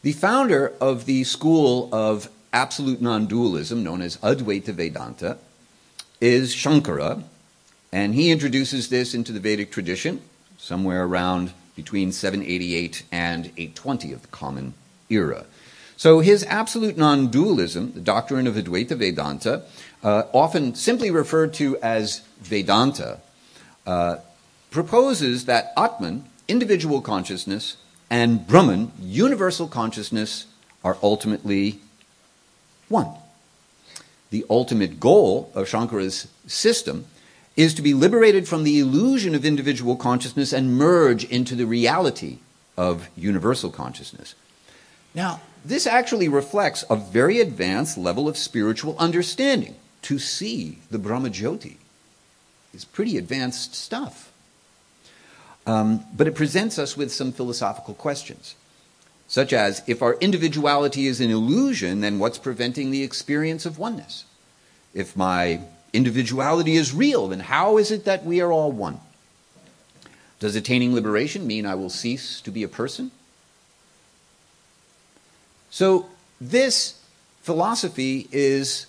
The 0.00 0.12
founder 0.12 0.72
of 0.80 1.04
the 1.04 1.24
school 1.24 1.94
of 1.94 2.30
absolute 2.54 3.02
non 3.02 3.26
dualism, 3.26 3.84
known 3.84 4.00
as 4.00 4.16
Advaita 4.18 4.72
Vedanta, 4.72 5.36
is 6.22 6.54
Shankara, 6.54 7.22
and 7.92 8.14
he 8.14 8.30
introduces 8.30 8.88
this 8.88 9.12
into 9.12 9.30
the 9.30 9.40
Vedic 9.40 9.70
tradition 9.70 10.22
somewhere 10.56 11.04
around 11.04 11.52
between 11.76 12.12
788 12.12 13.02
and 13.10 13.46
820 13.46 14.12
of 14.12 14.22
the 14.22 14.28
Common 14.28 14.74
Era. 15.10 15.44
So 15.96 16.20
his 16.20 16.44
absolute 16.44 16.96
non 16.96 17.28
dualism, 17.28 17.92
the 17.92 18.00
doctrine 18.00 18.46
of 18.46 18.54
Advaita 18.54 18.96
Vedanta, 18.96 19.62
uh, 20.02 20.24
often 20.32 20.74
simply 20.74 21.10
referred 21.10 21.54
to 21.54 21.76
as 21.78 22.20
Vedanta, 22.40 23.20
uh, 23.86 24.16
proposes 24.70 25.44
that 25.44 25.72
Atman, 25.76 26.24
individual 26.48 27.00
consciousness, 27.00 27.76
and 28.10 28.46
Brahman, 28.46 28.92
universal 29.00 29.68
consciousness, 29.68 30.46
are 30.82 30.98
ultimately 31.02 31.78
one. 32.88 33.08
The 34.30 34.44
ultimate 34.50 35.00
goal 35.00 35.50
of 35.54 35.68
Shankara's 35.68 36.28
system 36.46 37.06
is 37.56 37.74
to 37.74 37.82
be 37.82 37.94
liberated 37.94 38.48
from 38.48 38.64
the 38.64 38.80
illusion 38.80 39.34
of 39.34 39.44
individual 39.44 39.96
consciousness 39.96 40.52
and 40.52 40.76
merge 40.76 41.24
into 41.24 41.54
the 41.54 41.66
reality 41.66 42.38
of 42.76 43.08
universal 43.16 43.70
consciousness. 43.70 44.34
Now, 45.14 45.40
this 45.64 45.86
actually 45.86 46.28
reflects 46.28 46.84
a 46.90 46.96
very 46.96 47.40
advanced 47.40 47.96
level 47.96 48.28
of 48.28 48.36
spiritual 48.36 48.96
understanding. 48.98 49.76
To 50.02 50.18
see 50.18 50.80
the 50.90 50.98
Brahmajyoti 50.98 51.76
is 52.74 52.84
pretty 52.84 53.16
advanced 53.16 53.74
stuff. 53.74 54.30
Um, 55.66 56.04
but 56.14 56.26
it 56.26 56.34
presents 56.34 56.78
us 56.78 56.94
with 56.94 57.10
some 57.10 57.32
philosophical 57.32 57.94
questions, 57.94 58.54
such 59.28 59.54
as 59.54 59.82
if 59.86 60.02
our 60.02 60.14
individuality 60.14 61.06
is 61.06 61.22
an 61.22 61.30
illusion, 61.30 62.00
then 62.02 62.18
what's 62.18 62.36
preventing 62.36 62.90
the 62.90 63.02
experience 63.02 63.64
of 63.64 63.78
oneness? 63.78 64.24
If 64.92 65.16
my 65.16 65.60
individuality 65.94 66.76
is 66.76 66.92
real, 66.92 67.28
then 67.28 67.40
how 67.40 67.78
is 67.78 67.90
it 67.90 68.04
that 68.04 68.24
we 68.24 68.40
are 68.40 68.52
all 68.52 68.72
one? 68.72 69.00
Does 70.40 70.56
attaining 70.56 70.94
liberation 70.94 71.46
mean 71.46 71.64
I 71.64 71.74
will 71.74 71.88
cease 71.88 72.40
to 72.42 72.50
be 72.50 72.62
a 72.62 72.68
person? 72.68 73.10
So, 75.70 76.06
this 76.40 77.00
philosophy 77.40 78.28
is 78.30 78.86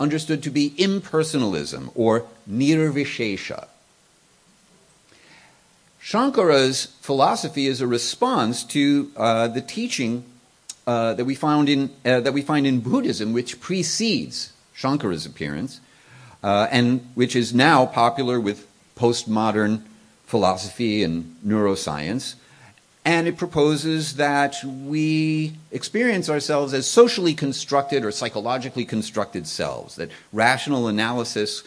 understood 0.00 0.42
to 0.42 0.50
be 0.50 0.70
impersonalism 0.70 1.90
or 1.94 2.26
nirvishesha. 2.50 3.68
Shankara's 6.02 6.86
philosophy 7.00 7.66
is 7.66 7.80
a 7.80 7.86
response 7.86 8.62
to 8.64 9.10
uh, 9.16 9.48
the 9.48 9.60
teaching 9.60 10.24
uh, 10.86 11.14
that, 11.14 11.24
we 11.24 11.34
found 11.34 11.68
in, 11.68 11.90
uh, 12.04 12.20
that 12.20 12.32
we 12.32 12.42
find 12.42 12.66
in 12.66 12.80
Buddhism, 12.80 13.32
which 13.32 13.60
precedes 13.60 14.52
Shankara's 14.76 15.26
appearance, 15.26 15.80
uh, 16.46 16.68
and 16.70 17.00
which 17.16 17.34
is 17.34 17.52
now 17.52 17.84
popular 17.84 18.38
with 18.38 18.68
postmodern 18.96 19.82
philosophy 20.26 21.02
and 21.02 21.36
neuroscience. 21.44 22.36
And 23.04 23.26
it 23.26 23.36
proposes 23.36 24.14
that 24.14 24.54
we 24.64 25.54
experience 25.72 26.30
ourselves 26.30 26.72
as 26.72 26.86
socially 26.86 27.34
constructed 27.34 28.04
or 28.04 28.12
psychologically 28.12 28.84
constructed 28.84 29.48
selves, 29.48 29.96
that 29.96 30.10
rational 30.32 30.86
analysis 30.86 31.64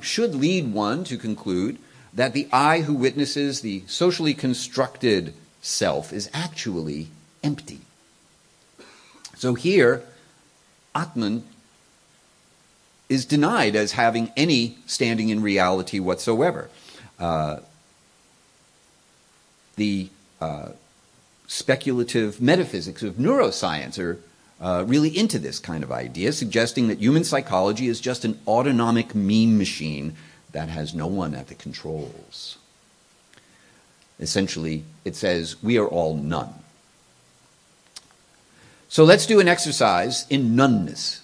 should 0.00 0.36
lead 0.36 0.72
one 0.72 1.02
to 1.04 1.16
conclude 1.16 1.78
that 2.14 2.32
the 2.32 2.48
I 2.52 2.82
who 2.82 2.94
witnesses 2.94 3.62
the 3.62 3.82
socially 3.88 4.34
constructed 4.34 5.34
self 5.60 6.12
is 6.12 6.30
actually 6.32 7.08
empty. 7.42 7.80
So 9.36 9.54
here, 9.54 10.04
Atman 10.94 11.42
is 13.10 13.26
denied 13.26 13.74
as 13.74 13.92
having 13.92 14.32
any 14.36 14.78
standing 14.86 15.28
in 15.28 15.42
reality 15.42 15.98
whatsoever. 15.98 16.70
Uh, 17.18 17.58
the 19.76 20.08
uh, 20.40 20.68
speculative 21.48 22.40
metaphysics 22.40 23.02
of 23.02 23.14
neuroscience 23.16 23.98
are 23.98 24.18
uh, 24.60 24.84
really 24.86 25.16
into 25.16 25.38
this 25.38 25.58
kind 25.58 25.82
of 25.82 25.90
idea, 25.90 26.32
suggesting 26.32 26.86
that 26.88 26.98
human 26.98 27.24
psychology 27.24 27.88
is 27.88 28.00
just 28.00 28.24
an 28.24 28.38
autonomic 28.46 29.14
mean 29.14 29.58
machine 29.58 30.14
that 30.52 30.68
has 30.68 30.94
no 30.94 31.08
one 31.08 31.34
at 31.34 31.48
the 31.48 31.54
controls. 31.54 32.58
Essentially, 34.20 34.84
it 35.04 35.16
says, 35.16 35.60
we 35.62 35.78
are 35.78 35.88
all 35.88 36.14
none. 36.14 36.54
So 38.88 39.02
let's 39.02 39.26
do 39.26 39.40
an 39.40 39.48
exercise 39.48 40.26
in 40.28 40.54
noneness. 40.54 41.19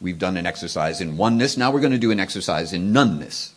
We've 0.00 0.18
done 0.18 0.36
an 0.36 0.46
exercise 0.46 1.00
in 1.00 1.16
oneness. 1.16 1.56
Now 1.56 1.70
we're 1.70 1.80
going 1.80 1.92
to 1.92 1.98
do 1.98 2.10
an 2.10 2.20
exercise 2.20 2.72
in 2.72 2.92
noneness. 2.92 3.52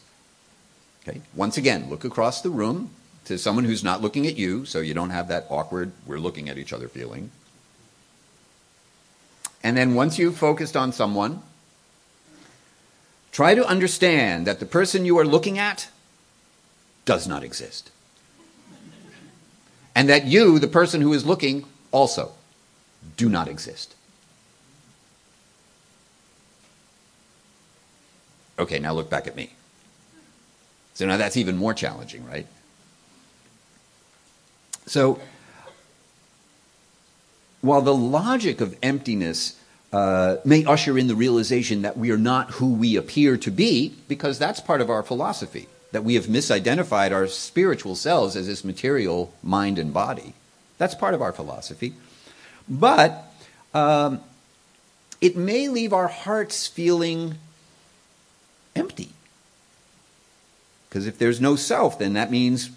Okay? 1.08 1.22
Once 1.36 1.58
again, 1.58 1.90
look 1.90 2.04
across 2.04 2.42
the 2.42 2.50
room 2.50 2.92
to 3.26 3.38
someone 3.38 3.66
who's 3.66 3.84
not 3.84 4.02
looking 4.02 4.26
at 4.26 4.38
you, 4.38 4.66
so 4.66 4.80
you 4.80 4.94
don't 4.94 5.12
have 5.12 5.28
that 5.28 5.46
awkward, 5.50 5.92
we're 6.06 6.20
looking 6.20 6.50
at 6.50 6.58
each 6.58 6.74
other 6.74 6.88
feeling. 6.88 7.32
And 9.64 9.78
then 9.78 9.94
once 9.94 10.18
you've 10.18 10.38
focused 10.38 10.76
on 10.76 10.92
someone, 10.92 11.44
Try 13.32 13.56
to 13.56 13.66
understand 13.66 14.46
that 14.46 14.60
the 14.60 14.66
person 14.66 15.06
you 15.06 15.18
are 15.18 15.26
looking 15.26 15.58
at 15.58 15.88
does 17.06 17.28
not 17.28 17.44
exist. 17.44 17.92
And 19.96 20.10
that 20.10 20.26
you, 20.26 20.60
the 20.60 20.68
person 20.68 21.02
who 21.02 21.14
is 21.14 21.26
looking, 21.26 21.66
also 21.92 22.34
do 23.18 23.30
not 23.30 23.48
exist. 23.48 23.96
Okay, 28.62 28.78
now 28.78 28.94
look 28.94 29.10
back 29.10 29.26
at 29.28 29.36
me. 29.36 29.50
So 30.94 31.08
now 31.08 31.18
that's 31.18 31.36
even 31.36 31.58
more 31.58 31.74
challenging, 31.74 32.26
right? 32.26 32.46
So, 34.86 35.20
while 37.62 37.82
the 37.82 37.96
logic 37.96 38.62
of 38.62 38.78
emptiness 38.84 39.60
uh, 39.92 40.38
may 40.46 40.64
usher 40.64 40.98
in 40.98 41.08
the 41.08 41.16
realization 41.16 41.82
that 41.82 41.98
we 41.98 42.12
are 42.12 42.18
not 42.18 42.52
who 42.52 42.74
we 42.74 42.96
appear 42.96 43.36
to 43.38 43.52
be, 43.52 43.96
because 44.08 44.38
that's 44.38 44.60
part 44.60 44.80
of 44.80 44.90
our 44.90 45.02
philosophy, 45.02 45.68
that 45.92 46.04
we 46.04 46.16
have 46.16 46.26
misidentified 46.26 47.12
our 47.12 47.28
spiritual 47.28 47.96
selves 47.96 48.36
as 48.36 48.48
this 48.48 48.64
material 48.64 49.34
mind 49.42 49.80
and 49.80 49.94
body. 49.94 50.34
That's 50.78 50.96
part 50.96 51.14
of 51.14 51.22
our 51.22 51.34
philosophy. 51.34 51.94
But 52.70 53.26
um, 53.74 54.22
it 55.20 55.36
may 55.36 55.68
leave 55.68 55.94
our 55.94 56.08
hearts 56.08 56.68
feeling 56.68 57.36
empty. 58.76 59.10
Because 60.90 61.08
if 61.08 61.18
there's 61.18 61.40
no 61.40 61.56
self, 61.56 61.98
then 61.98 62.14
that 62.14 62.32
means 62.32 62.70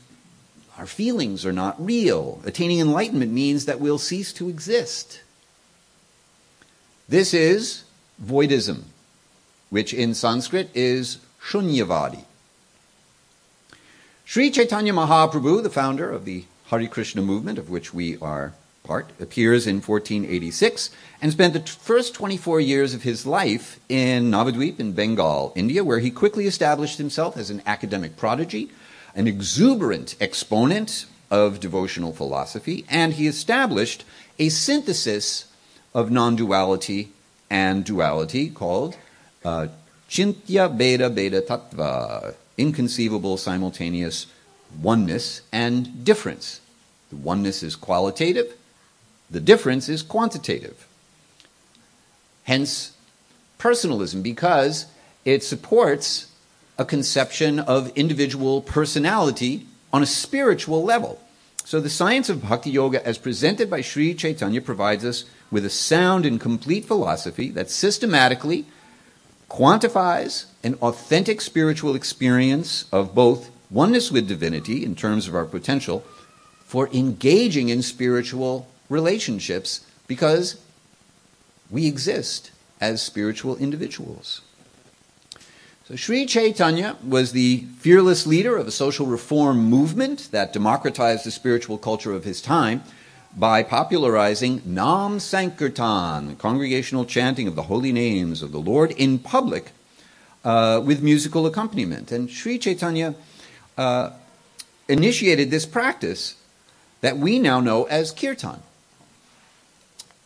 our 0.79 0.87
feelings 0.87 1.45
are 1.45 1.53
not 1.53 1.85
real. 1.85 2.41
Attaining 2.45 2.81
enlightenment 2.81 3.33
means 3.33 3.65
that 3.67 3.81
we'll 3.81 3.99
cease 3.99 4.33
to 4.35 4.49
exist. 4.49 5.23
This 7.09 7.35
is 7.35 7.85
voidism, 8.23 8.85
which 9.71 9.93
in 9.93 10.15
Sanskrit 10.15 10.71
is 10.75 11.19
shunyavadi. 11.43 12.25
Sri 14.25 14.51
Chaitanya 14.51 14.93
Mahaprabhu, 14.93 15.63
the 15.63 15.71
founder 15.71 16.11
of 16.11 16.25
the 16.25 16.45
Hare 16.67 16.89
Krishna 16.89 17.21
movement, 17.21 17.59
of 17.59 17.69
which 17.69 17.93
we 17.93 18.17
are 18.19 18.55
part, 18.85 19.09
appears 19.19 19.67
in 19.67 19.77
1486 19.77 20.91
and 21.23 21.33
spent 21.33 21.55
the 21.55 21.61
t- 21.61 21.73
first 21.81 22.13
24 22.13 22.61
years 22.61 22.93
of 22.93 23.03
his 23.03 23.25
life 23.25 23.81
in 23.89 24.31
Navadvip 24.31 24.79
in 24.79 24.93
Bengal, 24.93 25.55
India, 25.57 25.83
where 25.83 26.01
he 26.01 26.11
quickly 26.11 26.47
established 26.47 26.99
himself 26.99 27.39
as 27.39 27.49
an 27.49 27.63
academic 27.65 28.19
prodigy, 28.19 28.71
an 29.15 29.27
exuberant 29.27 30.17
exponent 30.21 31.07
of 31.31 31.61
devotional 31.61 32.13
philosophy, 32.13 32.85
and 32.91 33.15
he 33.15 33.27
established 33.27 34.05
a 34.39 34.51
synthesis 34.51 35.51
of 35.95 36.11
non 36.11 36.37
duality 36.37 37.09
and 37.49 37.87
duality 37.87 38.51
called 38.51 38.99
uh, 39.47 39.69
Chintya 40.11 40.69
Beda 40.77 41.09
Beda 41.09 41.41
Tattva, 41.41 42.35
inconceivable 42.59 43.39
simultaneous 43.39 44.27
oneness 44.83 45.41
and 45.51 46.05
difference. 46.05 46.61
The 47.09 47.17
oneness 47.17 47.63
is 47.63 47.77
qualitative, 47.77 48.55
the 49.31 49.41
difference 49.41 49.89
is 49.89 50.03
quantitative. 50.03 50.87
Hence, 52.45 52.93
personalism, 53.59 54.23
because 54.23 54.87
it 55.25 55.43
supports 55.43 56.31
a 56.79 56.85
conception 56.85 57.59
of 57.59 57.91
individual 57.97 58.61
personality 58.61 59.67
on 59.93 60.03
a 60.03 60.07
spiritual 60.07 60.83
level. 60.83 61.21
So, 61.65 61.81
the 61.81 61.89
science 61.89 62.29
of 62.29 62.43
bhakti 62.43 62.71
yoga, 62.71 63.05
as 63.07 63.17
presented 63.17 63.71
by 63.71 63.81
Sri 63.81 64.13
Chaitanya, 64.13 64.61
provides 64.61 65.05
us 65.05 65.25
with 65.51 65.65
a 65.65 65.71
sound 65.71 66.27
and 66.27 66.39
complete 66.39 66.85
philosophy 66.85 67.49
that 67.51 67.71
systematically 67.71 68.67
quantifies 69.49 70.47
an 70.63 70.75
authentic 70.83 71.41
spiritual 71.41 71.95
experience 71.95 72.87
of 72.93 73.15
both 73.15 73.51
oneness 73.71 74.11
with 74.11 74.29
divinity 74.29 74.85
in 74.85 74.95
terms 74.95 75.27
of 75.27 75.35
our 75.35 75.45
potential 75.45 76.05
for 76.67 76.89
engaging 76.89 77.69
in 77.69 77.83
spiritual 77.83 78.69
relationships 78.89 79.87
because 80.07 80.61
we 81.71 81.87
exist 81.87 82.51
as 82.81 83.03
spiritual 83.03 83.57
individuals. 83.57 84.43
So, 85.87 85.97
Sri 85.97 86.25
Chaitanya 86.25 86.97
was 87.07 87.33
the 87.33 87.67
fearless 87.79 88.27
leader 88.27 88.57
of 88.57 88.67
a 88.67 88.71
social 88.71 89.07
reform 89.07 89.59
movement 89.59 90.31
that 90.31 90.53
democratized 90.53 91.27
the 91.27 91.31
spiritual 91.31 91.77
culture 91.77 92.13
of 92.13 92.25
his 92.25 92.41
time 92.41 92.83
by 93.37 93.63
popularizing 93.63 94.63
Nam 94.65 95.21
Sankirtan, 95.21 96.37
congregational 96.37 97.05
chanting 97.05 97.49
of 97.49 97.55
the 97.55 97.65
holy 97.65 97.93
names 97.93 98.43
of 98.43 98.53
the 98.53 98.61
Lord 98.61 98.93
in 98.93 99.19
public 99.19 99.73
uh, 100.45 100.81
with 100.85 101.03
musical 101.03 101.47
accompaniment. 101.47 102.13
And 102.13 102.31
Sri 102.31 102.59
Chaitanya 102.59 103.15
uh, 103.77 104.11
initiated 104.89 105.51
this 105.51 105.67
practice 105.67 106.37
that 107.01 107.19
we 107.19 107.39
now 107.39 107.61
know 107.61 107.85
as 107.85 108.11
kirtan. 108.13 108.63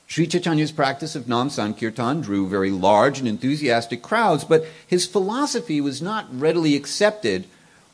Sri 0.09 0.27
Chaitanya's 0.27 0.73
practice 0.73 1.15
of 1.15 1.29
Nam 1.29 1.51
Sankirtan 1.51 2.23
drew 2.23 2.49
very 2.49 2.71
large 2.71 3.19
and 3.19 3.29
enthusiastic 3.29 4.03
crowds, 4.03 4.43
but 4.43 4.65
his 4.87 5.07
philosophy 5.07 5.83
was 5.83 6.01
not 6.01 6.27
readily 6.33 6.75
accepted 6.75 7.45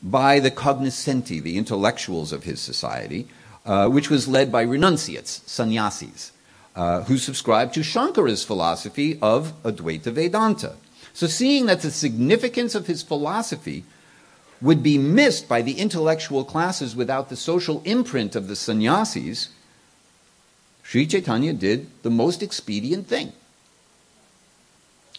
by 0.01 0.39
the 0.39 0.49
cognoscenti, 0.49 1.41
the 1.41 1.57
intellectuals 1.57 2.31
of 2.31 2.45
his 2.45 2.61
society, 2.61 3.27
uh, 3.65 3.89
which 3.89 4.09
was 4.09 4.29
led 4.29 4.49
by 4.49 4.61
renunciates, 4.61 5.41
sannyasis, 5.45 6.31
uh, 6.77 7.01
who 7.03 7.17
subscribed 7.17 7.73
to 7.73 7.81
Shankara's 7.81 8.45
philosophy 8.45 9.19
of 9.21 9.51
Advaita 9.63 10.13
Vedanta. 10.13 10.77
So, 11.13 11.27
seeing 11.27 11.65
that 11.65 11.81
the 11.81 11.91
significance 11.91 12.75
of 12.75 12.87
his 12.87 13.03
philosophy 13.03 13.83
would 14.61 14.81
be 14.81 14.97
missed 14.97 15.49
by 15.49 15.61
the 15.61 15.79
intellectual 15.79 16.45
classes 16.45 16.95
without 16.95 17.27
the 17.27 17.35
social 17.35 17.81
imprint 17.83 18.37
of 18.37 18.47
the 18.47 18.55
sannyasis, 18.55 19.49
Sri 20.85 21.07
Chaitanya 21.07 21.51
did 21.51 21.87
the 22.03 22.11
most 22.11 22.43
expedient 22.43 23.07
thing. 23.07 23.33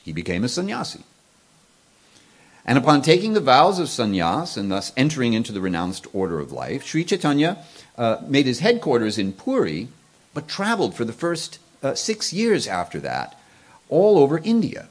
He 0.05 0.13
became 0.13 0.45
a 0.45 0.49
sannyasi. 0.49 1.01
And 2.65 2.79
upon 2.79 3.03
taking 3.03 3.33
the 3.33 3.41
vows 3.41 3.81
of 3.81 3.89
sannyas 3.89 4.57
and 4.57 4.71
thus 4.71 4.93
entering 4.97 5.33
into 5.33 5.53
the 5.53 5.61
renounced 5.61 6.07
order 6.13 6.39
of 6.39 6.53
life, 6.53 6.85
Sri 6.85 7.05
Chaitanya 7.05 7.59
uh, 7.99 8.19
made 8.27 8.47
his 8.47 8.61
headquarters 8.61 9.19
in 9.19 9.33
Puri, 9.33 9.89
but 10.33 10.49
traveled 10.49 10.95
for 10.95 11.05
the 11.05 11.13
first 11.13 11.59
uh, 11.83 11.95
six 11.95 12.33
years 12.33 12.69
after 12.69 13.01
that 13.01 13.39
all 13.89 14.19
over 14.19 14.39
India. 14.39 14.89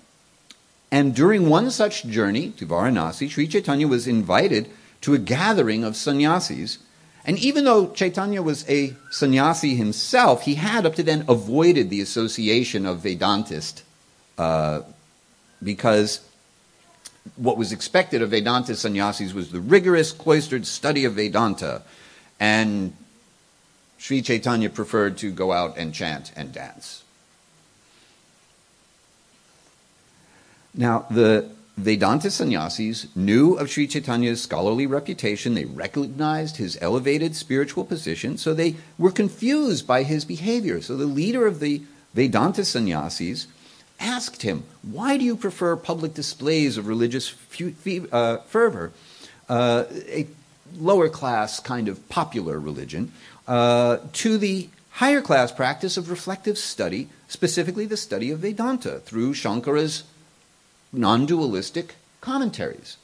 And 0.91 1.15
during 1.15 1.49
one 1.49 1.71
such 1.71 2.05
journey 2.05 2.51
to 2.51 2.67
Varanasi, 2.67 3.29
Sri 3.29 3.47
Chaitanya 3.47 3.87
was 3.87 4.07
invited 4.07 4.69
to 5.01 5.13
a 5.13 5.19
gathering 5.19 5.83
of 5.83 5.95
sannyasis. 5.95 6.79
And 7.25 7.39
even 7.39 7.65
though 7.65 7.89
Chaitanya 7.89 8.43
was 8.43 8.69
a 8.69 8.93
sannyasi 9.09 9.75
himself, 9.75 10.43
he 10.43 10.55
had 10.55 10.85
up 10.85 10.95
to 10.95 11.03
then 11.03 11.25
avoided 11.27 11.89
the 11.89 11.99
association 11.99 12.85
of 12.85 12.99
Vedantist 12.99 13.81
uh, 14.37 14.81
because 15.63 16.19
what 17.35 17.57
was 17.57 17.71
expected 17.71 18.21
of 18.21 18.29
Vedanta 18.29 18.75
sannyasis 18.75 19.33
was 19.33 19.51
the 19.51 19.59
rigorous 19.59 20.11
cloistered 20.11 20.67
study 20.67 21.03
of 21.05 21.13
Vedanta. 21.13 21.81
And 22.39 22.95
Sri 23.97 24.21
Chaitanya 24.21 24.69
preferred 24.69 25.17
to 25.17 25.31
go 25.31 25.51
out 25.51 25.77
and 25.77 25.93
chant 25.93 26.31
and 26.35 26.53
dance. 26.53 27.03
Now, 30.75 31.07
the 31.09 31.49
Vedanta 31.77 32.31
sannyasis 32.31 33.07
knew 33.15 33.55
of 33.55 33.69
Sri 33.69 33.85
Chaitanya's 33.85 34.41
scholarly 34.41 34.87
reputation. 34.87 35.55
They 35.55 35.65
recognized 35.65 36.57
his 36.57 36.77
elevated 36.79 37.35
spiritual 37.35 37.83
position, 37.83 38.37
so 38.37 38.53
they 38.53 38.75
were 38.97 39.11
confused 39.11 39.85
by 39.85 40.03
his 40.03 40.23
behavior. 40.23 40.81
So 40.81 40.95
the 40.95 41.05
leader 41.05 41.45
of 41.45 41.59
the 41.59 41.81
Vedanta 42.13 42.63
sannyasis 42.63 43.47
asked 43.99 44.41
him, 44.41 44.63
Why 44.83 45.17
do 45.17 45.25
you 45.25 45.35
prefer 45.35 45.75
public 45.75 46.13
displays 46.13 46.77
of 46.77 46.87
religious 46.87 47.35
uh, 48.11 48.37
fervor, 48.47 48.93
uh, 49.49 49.83
a 49.91 50.27
lower 50.77 51.09
class 51.09 51.59
kind 51.59 51.89
of 51.89 52.07
popular 52.07 52.57
religion, 52.57 53.11
uh, 53.49 53.97
to 54.13 54.37
the 54.37 54.69
higher 54.91 55.21
class 55.21 55.51
practice 55.51 55.97
of 55.97 56.09
reflective 56.09 56.57
study, 56.57 57.09
specifically 57.27 57.85
the 57.85 57.97
study 57.97 58.31
of 58.31 58.39
Vedanta 58.39 58.99
through 58.99 59.33
Shankara's 59.33 60.03
non 60.97 61.25
dualistic 61.25 61.95
commentaries. 62.21 62.97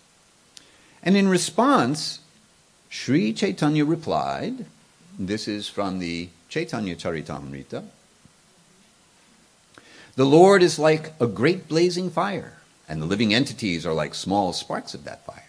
And 1.04 1.18
in 1.18 1.28
response, 1.28 2.20
Sri 2.90 3.34
Chaitanya 3.34 3.86
replied, 3.86 4.66
this 5.18 5.48
is 5.48 5.68
from 5.68 6.00
the 6.00 6.30
Chaitanya 6.50 6.96
Charitamrita 6.96 7.84
The 10.16 10.26
Lord 10.26 10.64
is 10.64 10.78
like 10.78 11.14
a 11.20 11.28
great 11.28 11.68
blazing 11.68 12.10
fire, 12.10 12.58
and 12.88 13.02
the 13.02 13.06
living 13.06 13.34
entities 13.34 13.86
are 13.86 13.94
like 13.94 14.14
small 14.14 14.54
sparks 14.54 14.94
of 14.94 15.04
that 15.06 15.26
fire. 15.26 15.46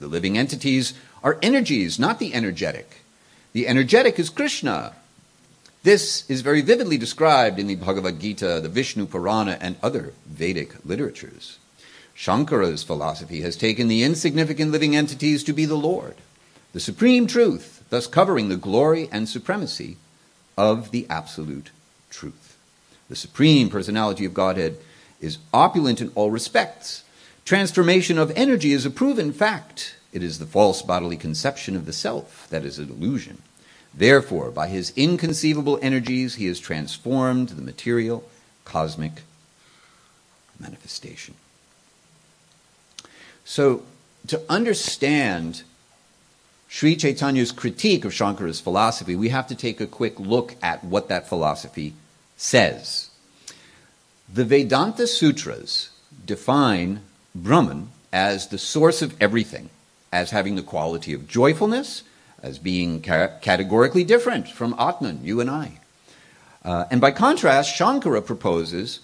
The 0.00 0.08
living 0.08 0.36
entities 0.36 0.94
are 1.22 1.38
energies, 1.42 1.98
not 1.98 2.18
the 2.18 2.34
energetic. 2.34 3.02
The 3.52 3.66
energetic 3.66 4.18
is 4.18 4.30
Krishna. 4.30 4.94
This 5.82 6.28
is 6.28 6.40
very 6.40 6.62
vividly 6.62 6.98
described 6.98 7.58
in 7.58 7.68
the 7.68 7.76
Bhagavad 7.76 8.18
Gita, 8.20 8.60
the 8.60 8.68
Vishnu 8.68 9.06
Purana, 9.06 9.56
and 9.60 9.76
other 9.82 10.12
Vedic 10.26 10.74
literatures. 10.84 11.58
Shankara's 12.16 12.82
philosophy 12.82 13.42
has 13.42 13.56
taken 13.56 13.88
the 13.88 14.02
insignificant 14.02 14.72
living 14.72 14.96
entities 14.96 15.44
to 15.44 15.52
be 15.52 15.66
the 15.66 15.76
Lord, 15.76 16.16
the 16.72 16.80
supreme 16.80 17.26
truth, 17.26 17.84
thus 17.90 18.06
covering 18.06 18.48
the 18.48 18.56
glory 18.56 19.08
and 19.12 19.28
supremacy 19.28 19.96
of 20.56 20.90
the 20.90 21.06
absolute 21.10 21.70
truth. 22.10 22.56
The 23.08 23.16
supreme 23.16 23.68
personality 23.68 24.24
of 24.24 24.34
Godhead 24.34 24.78
is 25.20 25.38
opulent 25.52 26.00
in 26.00 26.10
all 26.14 26.30
respects. 26.30 27.04
Transformation 27.44 28.18
of 28.18 28.32
energy 28.34 28.72
is 28.72 28.84
a 28.84 28.90
proven 28.90 29.32
fact. 29.32 29.96
It 30.12 30.22
is 30.22 30.38
the 30.38 30.46
false 30.46 30.82
bodily 30.82 31.16
conception 31.16 31.76
of 31.76 31.86
the 31.86 31.92
self 31.92 32.48
that 32.50 32.64
is 32.64 32.78
an 32.78 32.88
illusion. 32.88 33.42
Therefore, 33.96 34.50
by 34.50 34.68
his 34.68 34.92
inconceivable 34.94 35.78
energies, 35.80 36.34
he 36.34 36.46
has 36.46 36.60
transformed 36.60 37.48
the 37.48 37.62
material 37.62 38.28
cosmic 38.64 39.22
manifestation. 40.60 41.34
So, 43.44 43.84
to 44.26 44.42
understand 44.50 45.62
Sri 46.68 46.96
Chaitanya's 46.96 47.52
critique 47.52 48.04
of 48.04 48.12
Shankara's 48.12 48.60
philosophy, 48.60 49.16
we 49.16 49.30
have 49.30 49.46
to 49.46 49.54
take 49.54 49.80
a 49.80 49.86
quick 49.86 50.20
look 50.20 50.56
at 50.62 50.84
what 50.84 51.08
that 51.08 51.28
philosophy 51.28 51.94
says. 52.36 53.10
The 54.32 54.44
Vedanta 54.44 55.06
Sutras 55.06 55.90
define 56.26 57.00
Brahman 57.34 57.90
as 58.12 58.48
the 58.48 58.58
source 58.58 59.00
of 59.00 59.14
everything 59.22 59.70
as 60.12 60.30
having 60.30 60.56
the 60.56 60.62
quality 60.62 61.12
of 61.12 61.28
joyfulness, 61.28 62.02
as 62.46 62.58
being 62.60 63.02
ca- 63.02 63.38
categorically 63.40 64.04
different 64.04 64.48
from 64.48 64.72
Atman, 64.78 65.20
you 65.24 65.40
and 65.40 65.50
I. 65.50 65.80
Uh, 66.64 66.84
and 66.92 67.00
by 67.00 67.10
contrast, 67.10 67.76
Shankara 67.76 68.24
proposes 68.24 69.00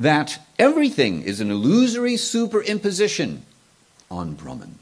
that 0.00 0.40
everything 0.58 1.22
is 1.22 1.40
an 1.40 1.52
illusory 1.52 2.14
superimposition 2.14 3.40
on 4.10 4.34
Brahman. 4.34 4.76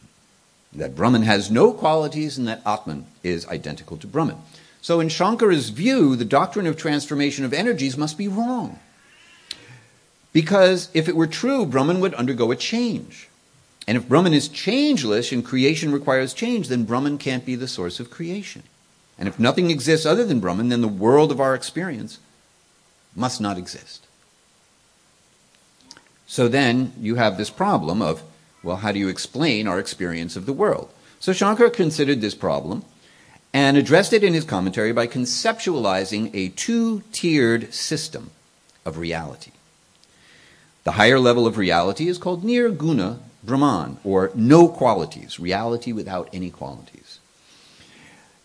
That 0.72 0.96
Brahman 0.96 1.22
has 1.22 1.50
no 1.50 1.72
qualities 1.72 2.38
and 2.38 2.48
that 2.48 2.62
Atman 2.64 3.06
is 3.22 3.46
identical 3.48 3.98
to 3.98 4.06
Brahman. 4.06 4.36
So, 4.80 5.00
in 5.00 5.08
Shankara's 5.08 5.68
view, 5.68 6.16
the 6.16 6.24
doctrine 6.24 6.66
of 6.66 6.76
transformation 6.76 7.44
of 7.44 7.52
energies 7.52 7.98
must 7.98 8.16
be 8.16 8.28
wrong. 8.28 8.78
Because 10.32 10.88
if 10.94 11.08
it 11.08 11.16
were 11.16 11.26
true, 11.26 11.66
Brahman 11.66 12.00
would 12.00 12.14
undergo 12.14 12.50
a 12.52 12.56
change. 12.56 13.27
And 13.88 13.96
if 13.96 14.06
Brahman 14.06 14.34
is 14.34 14.48
changeless 14.48 15.32
and 15.32 15.42
creation 15.42 15.92
requires 15.92 16.34
change, 16.34 16.68
then 16.68 16.84
Brahman 16.84 17.16
can't 17.16 17.46
be 17.46 17.54
the 17.54 17.66
source 17.66 17.98
of 17.98 18.10
creation. 18.10 18.64
And 19.18 19.26
if 19.26 19.40
nothing 19.40 19.70
exists 19.70 20.04
other 20.04 20.26
than 20.26 20.40
Brahman, 20.40 20.68
then 20.68 20.82
the 20.82 20.88
world 20.88 21.32
of 21.32 21.40
our 21.40 21.54
experience 21.54 22.18
must 23.16 23.40
not 23.40 23.56
exist. 23.56 24.06
So 26.26 26.48
then 26.48 26.92
you 27.00 27.14
have 27.14 27.38
this 27.38 27.48
problem 27.48 28.02
of, 28.02 28.22
well, 28.62 28.76
how 28.76 28.92
do 28.92 28.98
you 28.98 29.08
explain 29.08 29.66
our 29.66 29.78
experience 29.78 30.36
of 30.36 30.44
the 30.44 30.52
world? 30.52 30.90
So 31.18 31.32
Shankara 31.32 31.72
considered 31.72 32.20
this 32.20 32.34
problem 32.34 32.84
and 33.54 33.78
addressed 33.78 34.12
it 34.12 34.22
in 34.22 34.34
his 34.34 34.44
commentary 34.44 34.92
by 34.92 35.06
conceptualizing 35.06 36.30
a 36.34 36.50
two 36.50 37.04
tiered 37.12 37.72
system 37.72 38.32
of 38.84 38.98
reality. 38.98 39.52
The 40.84 40.92
higher 40.92 41.18
level 41.18 41.46
of 41.46 41.56
reality 41.56 42.06
is 42.06 42.18
called 42.18 42.44
nirguna 42.44 43.20
Brahman, 43.48 43.98
or 44.04 44.30
no 44.34 44.68
qualities, 44.68 45.40
reality 45.40 45.90
without 45.90 46.28
any 46.32 46.50
qualities. 46.50 47.18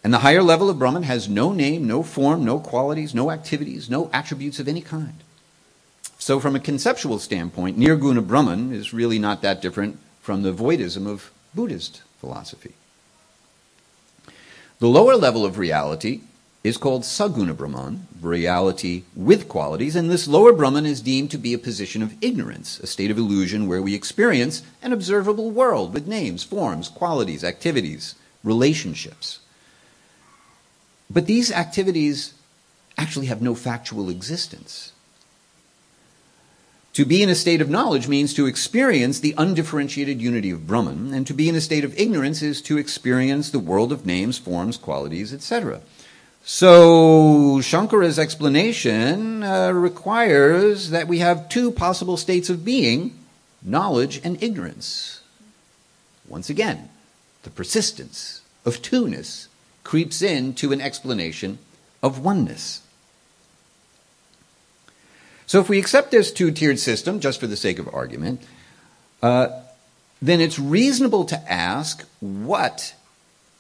And 0.04 0.14
the 0.14 0.20
higher 0.20 0.42
level 0.42 0.70
of 0.70 0.80
Brahman 0.80 1.04
has 1.04 1.30
no 1.30 1.54
name, 1.54 1.86
no 1.86 2.02
form, 2.02 2.44
no 2.44 2.60
qualities, 2.60 3.14
no 3.14 3.30
activities, 3.30 3.90
no 3.90 4.10
attributes 4.12 4.60
of 4.60 4.68
any 4.68 4.82
kind. 4.82 5.24
So, 6.18 6.40
from 6.40 6.56
a 6.56 6.60
conceptual 6.60 7.20
standpoint, 7.20 7.78
Nirguna 7.78 8.26
Brahman 8.26 8.74
is 8.74 8.94
really 8.94 9.20
not 9.20 9.42
that 9.42 9.62
different 9.62 10.00
from 10.22 10.42
the 10.42 10.54
voidism 10.54 11.06
of 11.06 11.32
Buddhist 11.54 12.02
philosophy. 12.20 12.74
The 14.80 14.88
lower 14.88 15.16
level 15.16 15.46
of 15.46 15.58
reality 15.58 16.22
is 16.64 16.78
called 16.78 17.04
Saguna 17.04 17.56
Brahman, 17.56 18.08
reality 18.22 19.04
with 19.16 19.50
qualities, 19.50 19.98
and 19.98 20.10
this 20.10 20.30
lower 20.30 20.54
Brahman 20.54 20.86
is 20.86 21.02
deemed 21.02 21.30
to 21.32 21.38
be 21.38 21.54
a 21.54 21.58
position 21.58 22.02
of 22.02 22.16
ignorance, 22.22 22.80
a 22.80 22.88
state 22.88 23.12
of 23.12 23.18
illusion 23.18 23.68
where 23.68 23.82
we 23.82 23.94
experience 23.94 24.64
an 24.82 24.94
observable 24.94 25.52
world 25.52 25.94
with 25.94 26.08
names, 26.08 26.44
forms, 26.44 26.88
qualities, 26.88 27.44
activities, 27.44 28.16
relationships. 28.46 29.40
But 31.10 31.26
these 31.26 31.52
activities 31.52 32.34
actually 32.98 33.26
have 33.26 33.42
no 33.42 33.56
factual 33.56 34.10
existence. 34.10 34.94
To 36.94 37.06
be 37.06 37.24
in 37.24 37.30
a 37.30 37.36
state 37.36 37.60
of 37.60 37.70
knowledge 37.70 38.08
means 38.08 38.34
to 38.36 38.46
experience 38.46 39.20
the 39.20 39.34
undifferentiated 39.38 40.22
unity 40.22 40.52
of 40.52 40.68
Brahman, 40.68 41.14
and 41.14 41.28
to 41.28 41.34
be 41.34 41.50
in 41.50 41.56
a 41.56 41.62
state 41.62 41.84
of 41.84 41.98
ignorance 42.00 42.42
is 42.42 42.62
to 42.62 42.78
experience 42.78 43.50
the 43.50 43.60
world 43.60 43.92
of 43.92 44.06
names, 44.06 44.38
forms, 44.38 44.78
qualities, 44.78 45.34
etc. 45.34 45.82
So, 46.46 47.60
Shankara's 47.62 48.20
explanation 48.20 49.44
uh, 49.44 49.72
requires 49.72 50.90
that 50.90 51.08
we 51.08 51.20
have 51.20 51.48
two 51.48 51.72
possible 51.72 52.18
states 52.18 52.50
of 52.50 52.66
being 52.66 53.18
knowledge 53.62 54.20
and 54.26 54.42
ignorance. 54.44 55.22
Once 56.28 56.50
again, 56.50 56.90
the 57.44 57.50
persistence 57.50 58.42
of 58.66 58.82
two-ness 58.82 59.48
creeps 59.86 60.22
into 60.22 60.74
an 60.74 60.82
explanation 60.82 61.60
of 62.02 62.20
oneness. 62.20 62.82
So 65.46 65.60
if 65.60 65.70
we 65.70 65.80
accept 65.80 66.12
this 66.12 66.32
two 66.32 66.52
tiered 66.52 66.80
system, 66.80 67.20
just 67.20 67.40
for 67.40 67.48
the 67.48 67.56
sake 67.56 67.80
of 67.80 67.94
argument, 67.94 68.42
uh, 69.22 69.48
then 70.22 70.42
it's 70.42 70.60
reasonable 70.60 71.24
to 71.26 71.52
ask 71.52 72.06
what 72.20 72.96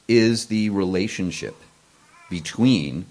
is 0.07 0.47
the 0.47 0.69
relationship 0.69 1.55
between 2.29 3.05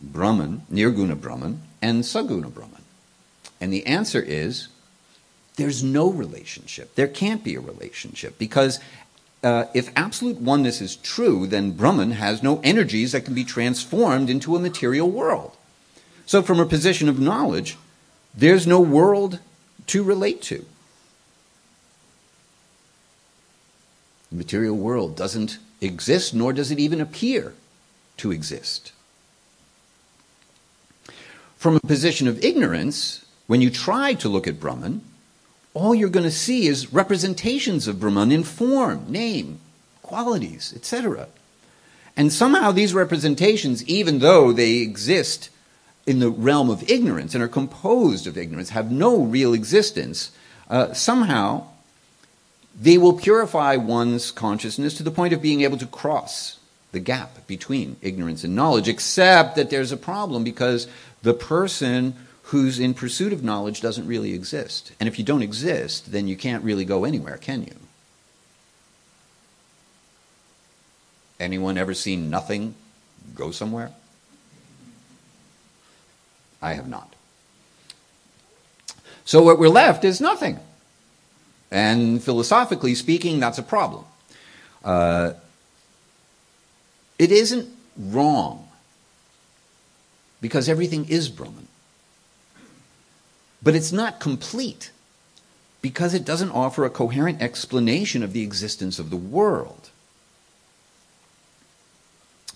Brahman, 0.00 0.62
Nirguna 0.72 1.20
Brahman, 1.20 1.62
and 1.80 2.02
Saguna 2.02 2.52
Brahman? 2.52 2.82
And 3.60 3.72
the 3.72 3.86
answer 3.86 4.20
is 4.20 4.68
there's 5.56 5.82
no 5.82 6.10
relationship. 6.10 6.94
There 6.94 7.08
can't 7.08 7.44
be 7.44 7.54
a 7.54 7.60
relationship 7.60 8.38
because 8.38 8.80
uh, 9.42 9.66
if 9.74 9.90
absolute 9.96 10.38
oneness 10.38 10.80
is 10.80 10.96
true, 10.96 11.46
then 11.46 11.72
Brahman 11.72 12.12
has 12.12 12.42
no 12.42 12.60
energies 12.62 13.12
that 13.12 13.24
can 13.24 13.34
be 13.34 13.44
transformed 13.44 14.30
into 14.30 14.56
a 14.56 14.60
material 14.60 15.10
world. 15.10 15.56
So, 16.26 16.42
from 16.42 16.60
a 16.60 16.66
position 16.66 17.08
of 17.08 17.18
knowledge, 17.18 17.76
there's 18.34 18.66
no 18.66 18.80
world 18.80 19.40
to 19.88 20.02
relate 20.02 20.42
to. 20.42 20.64
The 24.30 24.36
material 24.36 24.76
world 24.76 25.16
doesn't 25.16 25.58
exist, 25.80 26.32
nor 26.32 26.52
does 26.52 26.70
it 26.70 26.78
even 26.78 27.00
appear 27.00 27.54
to 28.18 28.32
exist. 28.32 28.92
From 31.56 31.76
a 31.76 31.80
position 31.80 32.26
of 32.26 32.42
ignorance, 32.44 33.24
when 33.46 33.60
you 33.60 33.70
try 33.70 34.14
to 34.14 34.28
look 34.28 34.48
at 34.48 34.58
Brahman, 34.58 35.02
all 35.74 35.94
you're 35.94 36.08
going 36.08 36.24
to 36.24 36.30
see 36.30 36.66
is 36.66 36.92
representations 36.92 37.86
of 37.86 38.00
Brahman 38.00 38.32
in 38.32 38.42
form, 38.42 39.04
name, 39.08 39.60
qualities, 40.02 40.72
etc. 40.76 41.28
And 42.16 42.32
somehow 42.32 42.72
these 42.72 42.94
representations, 42.94 43.84
even 43.86 44.18
though 44.18 44.52
they 44.52 44.78
exist 44.78 45.50
in 46.06 46.18
the 46.18 46.30
realm 46.30 46.68
of 46.68 46.88
ignorance 46.90 47.34
and 47.34 47.42
are 47.42 47.48
composed 47.48 48.26
of 48.26 48.36
ignorance, 48.36 48.70
have 48.70 48.90
no 48.90 49.22
real 49.22 49.54
existence, 49.54 50.32
uh, 50.68 50.92
somehow 50.92 51.66
they 52.78 52.98
will 52.98 53.12
purify 53.12 53.76
one's 53.76 54.30
consciousness 54.30 54.94
to 54.96 55.02
the 55.02 55.10
point 55.10 55.32
of 55.32 55.40
being 55.40 55.60
able 55.60 55.78
to 55.78 55.86
cross 55.86 56.58
the 56.92 57.00
gap 57.00 57.46
between 57.46 57.96
ignorance 58.02 58.44
and 58.44 58.54
knowledge, 58.54 58.88
except 58.88 59.56
that 59.56 59.70
there's 59.70 59.92
a 59.92 59.96
problem 59.96 60.44
because 60.44 60.86
the 61.22 61.34
person 61.34 62.14
who's 62.44 62.78
in 62.78 62.92
pursuit 62.92 63.32
of 63.32 63.42
knowledge 63.42 63.80
doesn't 63.80 64.06
really 64.06 64.34
exist. 64.34 64.92
And 65.00 65.08
if 65.08 65.18
you 65.18 65.24
don't 65.24 65.42
exist, 65.42 66.12
then 66.12 66.28
you 66.28 66.36
can't 66.36 66.62
really 66.62 66.84
go 66.84 67.04
anywhere, 67.04 67.38
can 67.38 67.62
you? 67.62 67.74
Anyone 71.40 71.78
ever 71.78 71.94
seen 71.94 72.30
nothing 72.30 72.74
go 73.34 73.50
somewhere? 73.50 73.90
I 76.60 76.74
have 76.74 76.86
not. 76.86 77.14
So 79.24 79.42
what 79.42 79.58
we're 79.58 79.68
left 79.68 80.04
is 80.04 80.20
nothing. 80.20 80.60
And 81.70 82.22
philosophically 82.22 82.94
speaking, 82.94 83.40
that's 83.40 83.58
a 83.58 83.62
problem. 83.62 84.04
Uh, 84.84 85.32
it 87.18 87.30
isn't 87.30 87.68
wrong 87.96 88.68
because 90.40 90.68
everything 90.68 91.08
is 91.08 91.28
Brahman. 91.28 91.68
But 93.62 93.76
it's 93.76 93.92
not 93.92 94.18
complete 94.18 94.90
because 95.80 96.14
it 96.14 96.24
doesn't 96.24 96.50
offer 96.50 96.84
a 96.84 96.90
coherent 96.90 97.40
explanation 97.40 98.22
of 98.22 98.32
the 98.32 98.42
existence 98.42 98.98
of 98.98 99.10
the 99.10 99.16
world. 99.16 99.90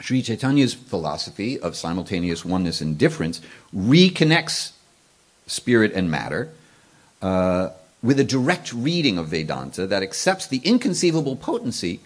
Sri 0.00 0.20
Chaitanya's 0.22 0.74
philosophy 0.74 1.58
of 1.58 1.76
simultaneous 1.76 2.44
oneness 2.44 2.80
and 2.80 2.98
difference 2.98 3.40
reconnects 3.74 4.72
spirit 5.46 5.92
and 5.94 6.10
matter 6.10 6.50
uh, 7.22 7.70
with 8.02 8.20
a 8.20 8.24
direct 8.24 8.72
reading 8.72 9.16
of 9.16 9.28
Vedanta 9.28 9.86
that 9.86 10.02
accepts 10.02 10.46
the 10.46 10.58
inconceivable 10.58 11.36
potency 11.36 12.00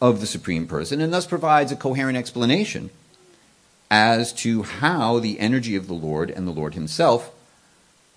of 0.00 0.20
the 0.20 0.26
Supreme 0.26 0.66
Person 0.66 1.00
and 1.00 1.12
thus 1.12 1.26
provides 1.26 1.72
a 1.72 1.76
coherent 1.76 2.16
explanation 2.16 2.90
as 3.90 4.32
to 4.32 4.62
how 4.62 5.18
the 5.18 5.40
energy 5.40 5.74
of 5.74 5.86
the 5.86 5.94
Lord 5.94 6.30
and 6.30 6.46
the 6.46 6.52
Lord 6.52 6.74
Himself 6.74 7.30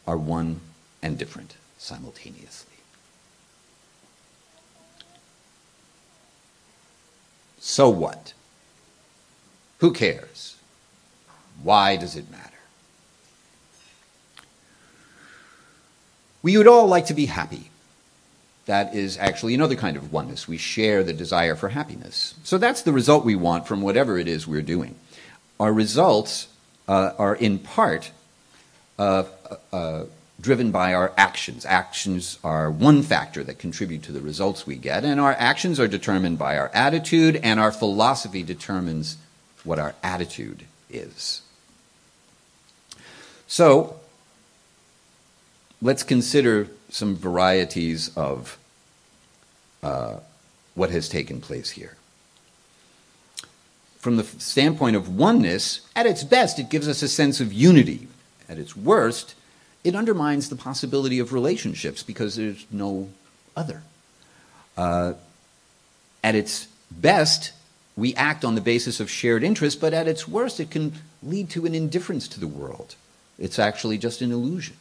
are 0.05 0.17
one 0.17 0.59
and 1.01 1.17
different 1.17 1.55
simultaneously. 1.77 2.67
So 7.59 7.89
what? 7.89 8.33
Who 9.79 9.93
cares? 9.93 10.57
Why 11.63 11.95
does 11.95 12.15
it 12.15 12.29
matter? 12.29 12.47
We 16.43 16.57
would 16.57 16.67
all 16.67 16.87
like 16.87 17.05
to 17.07 17.13
be 17.13 17.27
happy. 17.27 17.70
That 18.65 18.93
is 18.93 19.17
actually 19.17 19.55
another 19.55 19.75
kind 19.75 19.97
of 19.97 20.13
oneness. 20.13 20.47
We 20.47 20.57
share 20.57 21.03
the 21.03 21.13
desire 21.13 21.55
for 21.55 21.69
happiness. 21.69 22.35
So 22.43 22.57
that's 22.57 22.83
the 22.83 22.93
result 22.93 23.25
we 23.25 23.35
want 23.35 23.67
from 23.67 23.81
whatever 23.81 24.17
it 24.17 24.27
is 24.27 24.47
we're 24.47 24.61
doing. 24.61 24.95
Our 25.59 25.73
results 25.73 26.47
uh, 26.87 27.13
are 27.17 27.35
in 27.35 27.59
part 27.59 28.11
uh, 28.99 29.23
uh, 29.73 30.03
driven 30.39 30.71
by 30.71 30.93
our 30.93 31.13
actions. 31.17 31.65
Actions 31.65 32.37
are 32.43 32.69
one 32.69 33.03
factor 33.03 33.43
that 33.43 33.59
contribute 33.59 34.03
to 34.03 34.11
the 34.11 34.21
results 34.21 34.65
we 34.65 34.75
get, 34.75 35.03
and 35.03 35.19
our 35.19 35.33
actions 35.33 35.79
are 35.79 35.87
determined 35.87 36.37
by 36.37 36.57
our 36.57 36.69
attitude, 36.73 37.39
and 37.43 37.59
our 37.59 37.71
philosophy 37.71 38.43
determines 38.43 39.17
what 39.63 39.79
our 39.79 39.95
attitude 40.03 40.65
is. 40.89 41.41
So, 43.47 43.99
let's 45.81 46.03
consider 46.03 46.67
some 46.91 47.15
varieties 47.15 48.15
of 48.15 48.57
uh, 49.81 50.17
what 50.75 50.91
has 50.91 51.09
taken 51.09 51.41
place 51.41 51.71
here. 51.71 51.95
from 54.01 54.17
the 54.17 54.23
standpoint 54.23 54.95
of 54.95 55.15
oneness, 55.15 55.81
at 55.95 56.07
its 56.07 56.23
best, 56.23 56.57
it 56.57 56.69
gives 56.69 56.87
us 56.87 57.03
a 57.03 57.07
sense 57.07 57.39
of 57.39 57.53
unity. 57.53 58.07
At 58.49 58.57
its 58.57 58.75
worst, 58.75 59.35
it 59.83 59.95
undermines 59.95 60.49
the 60.49 60.55
possibility 60.55 61.19
of 61.19 61.31
relationships 61.31 62.01
because 62.01 62.35
there's 62.35 62.65
no 62.71 63.09
other. 63.55 63.83
Uh, 64.75 65.13
at 66.23 66.33
its 66.33 66.67
best, 66.89 67.51
we 67.95 68.15
act 68.15 68.43
on 68.43 68.55
the 68.55 68.61
basis 68.61 68.99
of 68.99 69.07
shared 69.07 69.43
interest, 69.43 69.79
but 69.79 69.93
at 69.93 70.07
its 70.07 70.27
worst, 70.27 70.59
it 70.59 70.71
can 70.71 70.93
lead 71.21 71.51
to 71.51 71.67
an 71.67 71.75
indifference 71.75 72.27
to 72.29 72.39
the 72.39 72.47
world. 72.47 72.95
It's 73.37 73.59
actually 73.59 73.99
just 73.99 74.21
an 74.21 74.31
illusion. 74.31 74.77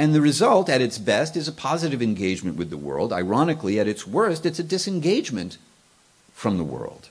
And 0.00 0.14
the 0.14 0.22
result, 0.22 0.70
at 0.70 0.80
its 0.80 0.96
best, 0.96 1.36
is 1.36 1.46
a 1.46 1.52
positive 1.52 2.00
engagement 2.00 2.56
with 2.56 2.70
the 2.70 2.78
world. 2.78 3.12
Ironically, 3.12 3.78
at 3.78 3.86
its 3.86 4.06
worst, 4.06 4.46
it's 4.46 4.58
a 4.58 4.62
disengagement 4.62 5.58
from 6.32 6.56
the 6.56 6.64
world. 6.64 7.10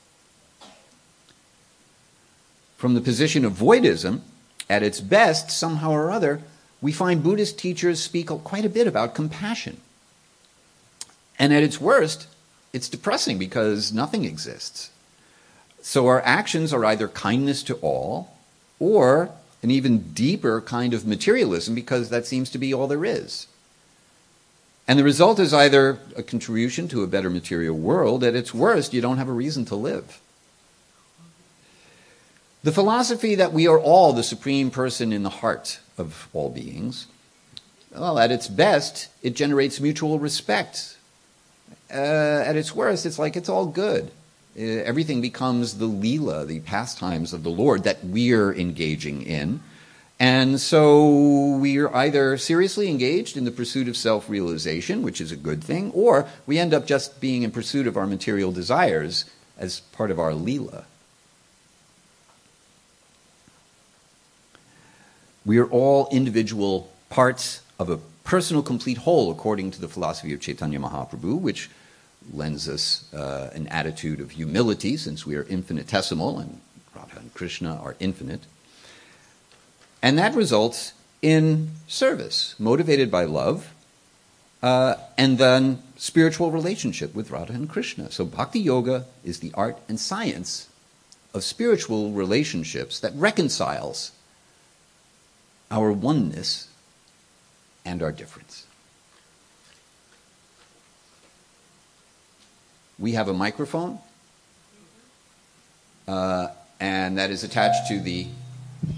From 2.78 2.96
the 2.96 3.02
position 3.02 3.46
of 3.46 3.54
voidism, 3.54 4.22
at 4.68 4.82
its 4.82 5.02
best, 5.02 5.52
somehow 5.52 5.92
or 5.92 6.10
other, 6.10 6.42
we 6.82 6.92
find 6.92 7.22
Buddhist 7.22 7.60
teachers 7.60 8.02
speak 8.02 8.26
quite 8.26 8.66
a 8.66 8.70
bit 8.70 8.88
about 8.88 9.14
compassion. 9.14 9.80
And 11.38 11.54
at 11.54 11.62
its 11.62 11.80
worst, 11.80 12.26
it's 12.74 12.90
depressing 12.90 13.38
because 13.38 13.94
nothing 13.94 14.26
exists. 14.26 14.90
So 15.84 16.08
our 16.08 16.22
actions 16.22 16.74
are 16.74 16.86
either 16.86 17.08
kindness 17.08 17.62
to 17.64 17.76
all 17.84 18.36
or 18.80 19.30
an 19.62 19.72
even 19.72 20.14
deeper 20.14 20.62
kind 20.62 20.94
of 20.94 21.06
materialism 21.06 21.76
because 21.76 22.10
that 22.10 22.26
seems 22.26 22.50
to 22.52 22.58
be 22.58 22.74
all 22.74 22.88
there 22.88 23.06
is. 23.06 23.48
And 24.88 24.98
the 24.98 25.04
result 25.04 25.40
is 25.40 25.54
either 25.54 26.00
a 26.16 26.24
contribution 26.24 26.88
to 26.88 27.04
a 27.04 27.08
better 27.08 27.30
material 27.30 27.78
world, 27.78 28.24
at 28.24 28.36
its 28.36 28.54
worst, 28.54 28.94
you 28.94 29.02
don't 29.02 29.18
have 29.18 29.30
a 29.30 29.34
reason 29.34 29.66
to 29.66 29.76
live. 29.76 30.20
The 32.64 32.72
philosophy 32.72 33.36
that 33.36 33.54
we 33.54 33.68
are 33.68 33.80
all 33.80 34.14
the 34.14 34.24
supreme 34.24 34.72
person 34.72 35.14
in 35.14 35.24
the 35.24 35.30
heart 35.30 35.80
of 35.98 36.28
all 36.34 36.50
beings, 36.50 37.08
well, 37.92 38.20
at 38.20 38.32
its 38.32 38.48
best, 38.48 39.10
it 39.22 39.36
generates 39.36 39.80
mutual 39.80 40.20
respect 40.20 40.98
uh, 41.92 42.44
at 42.46 42.56
its 42.56 42.76
worst, 42.76 43.06
it's 43.06 43.20
like 43.20 43.36
it's 43.36 43.50
all 43.50 43.66
good. 43.66 44.12
Uh, 44.60 44.84
everything 44.84 45.22
becomes 45.22 45.78
the 45.78 45.86
lila, 45.86 46.46
the 46.46 46.60
pastimes 46.60 47.32
of 47.32 47.44
the 47.44 47.50
Lord 47.50 47.86
that 47.86 48.04
we're 48.04 48.54
engaging 48.54 49.22
in. 49.22 49.62
And 50.20 50.60
so 50.60 51.56
we 51.56 51.78
are 51.78 51.96
either 51.96 52.38
seriously 52.38 52.90
engaged 52.90 53.38
in 53.38 53.46
the 53.46 53.52
pursuit 53.52 53.88
of 53.88 53.96
self 53.96 54.30
realization, 54.30 55.02
which 55.02 55.22
is 55.22 55.32
a 55.32 55.38
good 55.38 55.64
thing, 55.64 55.92
or 55.92 56.28
we 56.46 56.60
end 56.60 56.74
up 56.74 56.86
just 56.86 57.22
being 57.22 57.44
in 57.44 57.52
pursuit 57.52 57.88
of 57.88 57.96
our 57.96 58.06
material 58.06 58.52
desires 58.52 59.24
as 59.58 59.80
part 59.80 60.12
of 60.12 60.20
our 60.20 60.34
lila. 60.34 60.84
We 65.46 65.58
are 65.58 65.68
all 65.68 66.10
individual 66.12 66.92
parts 67.10 67.62
of 67.80 67.90
a 67.90 68.00
personal 68.26 68.62
complete 68.62 69.00
whole, 69.00 69.32
according 69.32 69.72
to 69.72 69.80
the 69.80 69.88
philosophy 69.88 70.34
of 70.34 70.42
Chaitanya 70.42 70.80
Mahaprabhu, 70.80 71.40
which 71.40 71.70
lends 72.32 72.68
us 72.70 73.12
uh, 73.14 73.50
an 73.54 73.68
attitude 73.68 74.20
of 74.20 74.32
humility 74.32 74.98
since 74.98 75.26
we 75.26 75.36
are 75.36 75.44
infinitesimal 75.44 76.40
and 76.40 76.62
Radha 76.96 77.20
and 77.20 77.34
Krishna 77.34 77.80
are 77.82 77.96
infinite. 78.00 78.42
And 80.02 80.18
that 80.18 80.36
results 80.36 80.94
in 81.22 81.72
service, 81.88 82.56
motivated 82.58 83.12
by 83.12 83.26
love, 83.26 83.74
uh, 84.62 84.96
and 85.18 85.38
then 85.38 85.82
spiritual 85.98 86.52
relationship 86.52 87.16
with 87.16 87.32
Radha 87.32 87.54
and 87.54 87.70
Krishna. 87.70 88.12
So 88.12 88.26
bhakti 88.26 88.60
yoga 88.60 89.06
is 89.24 89.40
the 89.40 89.52
art 89.54 89.78
and 89.88 90.00
science 90.00 90.70
of 91.34 91.44
spiritual 91.44 92.12
relationships 92.12 93.00
that 93.00 93.14
reconciles 93.16 94.12
our 95.72 95.92
oneness 95.92 96.68
and 97.86 98.02
our 98.02 98.12
difference. 98.12 98.66
We 103.00 103.14
have 103.14 103.30
a 103.30 103.34
microphone, 103.34 104.00
uh, 106.08 106.48
and 106.80 107.18
that 107.18 107.32
is 107.32 107.44
attached 107.44 107.88
to 107.88 108.00
the 108.00 108.28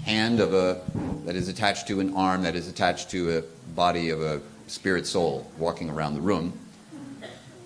hand 0.04 0.40
of 0.40 0.54
a, 0.54 0.80
that 1.24 1.36
is 1.36 1.48
attached 1.48 1.86
to 1.88 2.00
an 2.00 2.14
arm, 2.14 2.42
that 2.42 2.56
is 2.56 2.68
attached 2.68 3.10
to 3.10 3.38
a 3.38 3.42
body 3.74 4.10
of 4.10 4.20
a 4.20 4.40
spirit 4.66 5.06
soul 5.06 5.50
walking 5.58 5.90
around 5.90 6.14
the 6.14 6.20
room. 6.20 6.52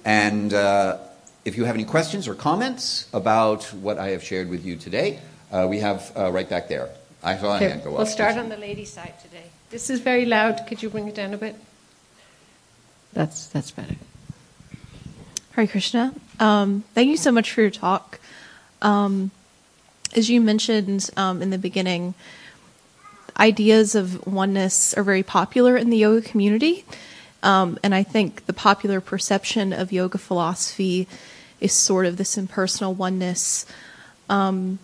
And 0.04 0.52
uh, 0.52 0.98
if 1.44 1.56
you 1.56 1.64
have 1.64 1.74
any 1.74 1.84
questions 1.84 2.28
or 2.28 2.34
comments 2.34 3.08
about 3.12 3.64
what 3.74 3.98
I 3.98 4.10
have 4.10 4.22
shared 4.22 4.48
with 4.48 4.64
you 4.64 4.76
today, 4.76 5.20
uh, 5.50 5.66
we 5.68 5.80
have 5.80 6.12
uh, 6.16 6.30
right 6.30 6.48
back 6.48 6.68
there. 6.68 6.90
I 7.22 7.36
saw 7.38 7.56
a 7.56 7.58
hand 7.58 7.82
go 7.82 7.90
up. 7.90 7.98
We'll 7.98 8.06
start 8.06 8.36
on 8.36 8.48
the 8.48 8.56
lady 8.56 8.84
side 8.84 9.14
today. 9.20 9.44
This 9.70 9.90
is 9.90 10.00
very 10.00 10.26
loud. 10.26 10.66
Could 10.68 10.82
you 10.82 10.90
bring 10.90 11.08
it 11.08 11.14
down 11.14 11.34
a 11.34 11.38
bit? 11.38 11.56
That's 13.12 13.46
that's 13.48 13.70
better. 13.70 13.96
Hare 15.52 15.66
Krishna. 15.66 16.14
Um, 16.38 16.84
thank 16.94 17.08
you 17.08 17.16
so 17.16 17.32
much 17.32 17.52
for 17.52 17.62
your 17.62 17.70
talk. 17.70 18.20
Um, 18.82 19.30
as 20.14 20.28
you 20.28 20.40
mentioned 20.40 21.10
um, 21.16 21.42
in 21.42 21.50
the 21.50 21.58
beginning, 21.58 22.14
ideas 23.38 23.94
of 23.94 24.26
oneness 24.26 24.94
are 24.94 25.02
very 25.02 25.22
popular 25.22 25.76
in 25.76 25.90
the 25.90 25.96
yoga 25.96 26.26
community. 26.26 26.84
Um, 27.42 27.78
and 27.82 27.94
I 27.94 28.02
think 28.02 28.46
the 28.46 28.52
popular 28.52 29.00
perception 29.00 29.72
of 29.72 29.92
yoga 29.92 30.18
philosophy 30.18 31.06
is 31.60 31.72
sort 31.72 32.06
of 32.06 32.16
this 32.16 32.36
impersonal 32.36 32.92
oneness. 32.92 33.66
Um, 34.28 34.78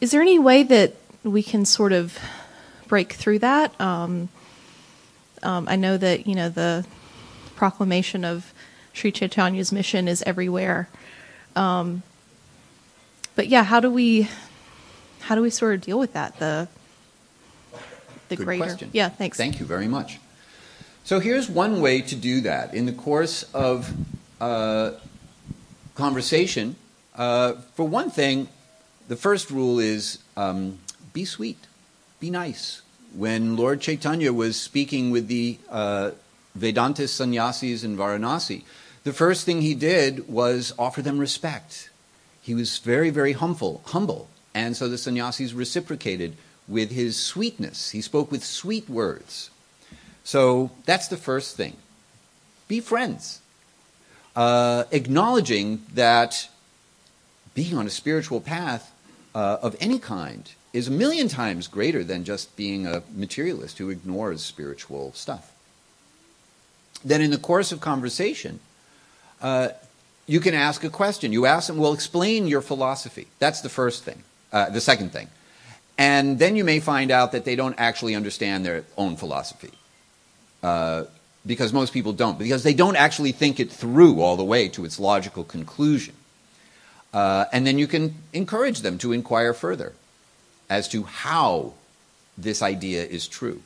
is 0.00 0.10
there 0.10 0.20
any 0.20 0.38
way 0.38 0.62
that 0.62 0.94
we 1.24 1.42
can 1.42 1.64
sort 1.64 1.92
of 1.92 2.18
break 2.88 3.12
through 3.12 3.40
that? 3.40 3.80
Um, 3.80 4.28
I 5.42 5.76
know 5.76 5.96
that, 5.96 6.26
you 6.26 6.34
know, 6.34 6.48
the 6.48 6.86
proclamation 7.56 8.24
of 8.24 8.51
Sri 8.92 9.12
Chaitanya's 9.12 9.72
mission 9.72 10.08
is 10.08 10.22
everywhere. 10.22 10.88
Um, 11.56 12.02
but 13.34 13.48
yeah, 13.48 13.64
how 13.64 13.80
do 13.80 13.90
we 13.90 14.28
how 15.20 15.34
do 15.34 15.42
we 15.42 15.50
sort 15.50 15.74
of 15.74 15.80
deal 15.80 15.98
with 15.98 16.12
that? 16.12 16.38
The 16.38 16.68
the 18.28 18.36
Good 18.36 18.44
greater 18.44 18.64
question. 18.64 18.90
yeah. 18.92 19.08
Thanks. 19.08 19.36
Thank 19.36 19.60
you 19.60 19.66
very 19.66 19.88
much. 19.88 20.18
So 21.04 21.18
here's 21.18 21.48
one 21.48 21.80
way 21.80 22.00
to 22.02 22.14
do 22.14 22.42
that 22.42 22.74
in 22.74 22.86
the 22.86 22.92
course 22.92 23.42
of 23.54 23.92
uh, 24.40 24.92
conversation. 25.94 26.76
Uh, 27.14 27.54
for 27.74 27.86
one 27.86 28.10
thing, 28.10 28.48
the 29.08 29.16
first 29.16 29.50
rule 29.50 29.78
is 29.78 30.18
um, 30.36 30.78
be 31.12 31.24
sweet, 31.24 31.58
be 32.20 32.30
nice. 32.30 32.82
When 33.14 33.56
Lord 33.56 33.80
Chaitanya 33.80 34.32
was 34.32 34.58
speaking 34.58 35.10
with 35.10 35.28
the 35.28 35.58
uh, 35.68 36.12
Vedantist 36.58 37.10
sannyasis 37.10 37.82
in 37.82 37.96
Varanasi, 37.96 38.62
the 39.04 39.12
first 39.12 39.44
thing 39.44 39.60
he 39.62 39.74
did 39.74 40.28
was 40.28 40.72
offer 40.78 41.02
them 41.02 41.18
respect. 41.18 41.90
He 42.40 42.54
was 42.54 42.78
very, 42.78 43.10
very 43.10 43.32
humble, 43.32 43.82
humble. 43.86 44.28
And 44.54 44.76
so 44.76 44.88
the 44.88 44.98
sannyasis 44.98 45.52
reciprocated 45.52 46.36
with 46.68 46.90
his 46.90 47.16
sweetness. 47.16 47.90
He 47.90 48.00
spoke 48.00 48.30
with 48.30 48.44
sweet 48.44 48.88
words. 48.88 49.50
So 50.24 50.70
that's 50.84 51.08
the 51.08 51.16
first 51.16 51.56
thing. 51.56 51.76
Be 52.68 52.80
friends. 52.80 53.40
Uh, 54.36 54.84
acknowledging 54.90 55.82
that 55.94 56.48
being 57.54 57.76
on 57.76 57.86
a 57.86 57.90
spiritual 57.90 58.40
path 58.40 58.92
uh, 59.34 59.58
of 59.62 59.76
any 59.80 59.98
kind 59.98 60.50
is 60.72 60.88
a 60.88 60.90
million 60.90 61.28
times 61.28 61.68
greater 61.68 62.02
than 62.02 62.24
just 62.24 62.56
being 62.56 62.86
a 62.86 63.02
materialist 63.14 63.78
who 63.78 63.90
ignores 63.90 64.42
spiritual 64.42 65.12
stuff. 65.12 65.52
Then, 67.04 67.20
in 67.20 67.30
the 67.30 67.38
course 67.38 67.72
of 67.72 67.80
conversation, 67.80 68.60
uh, 69.42 69.68
you 70.26 70.40
can 70.40 70.54
ask 70.54 70.84
a 70.84 70.88
question. 70.88 71.32
You 71.32 71.46
ask 71.46 71.66
them, 71.66 71.78
well, 71.78 71.92
explain 71.92 72.46
your 72.46 72.62
philosophy. 72.62 73.26
That's 73.38 73.60
the 73.60 73.68
first 73.68 74.04
thing. 74.04 74.22
Uh, 74.52 74.70
the 74.70 74.80
second 74.80 75.12
thing. 75.12 75.28
And 75.98 76.38
then 76.38 76.56
you 76.56 76.64
may 76.64 76.80
find 76.80 77.10
out 77.10 77.32
that 77.32 77.44
they 77.44 77.56
don't 77.56 77.74
actually 77.78 78.14
understand 78.14 78.64
their 78.64 78.84
own 78.96 79.16
philosophy. 79.16 79.70
Uh, 80.62 81.04
because 81.44 81.72
most 81.72 81.92
people 81.92 82.12
don't, 82.12 82.38
because 82.38 82.62
they 82.62 82.74
don't 82.74 82.96
actually 82.96 83.32
think 83.32 83.58
it 83.58 83.70
through 83.70 84.20
all 84.20 84.36
the 84.36 84.44
way 84.44 84.68
to 84.68 84.84
its 84.84 85.00
logical 85.00 85.42
conclusion. 85.42 86.14
Uh, 87.12 87.46
and 87.52 87.66
then 87.66 87.78
you 87.78 87.86
can 87.86 88.14
encourage 88.32 88.80
them 88.80 88.96
to 88.98 89.12
inquire 89.12 89.52
further 89.52 89.92
as 90.70 90.88
to 90.88 91.02
how 91.02 91.74
this 92.38 92.62
idea 92.62 93.04
is 93.04 93.26
true. 93.26 93.60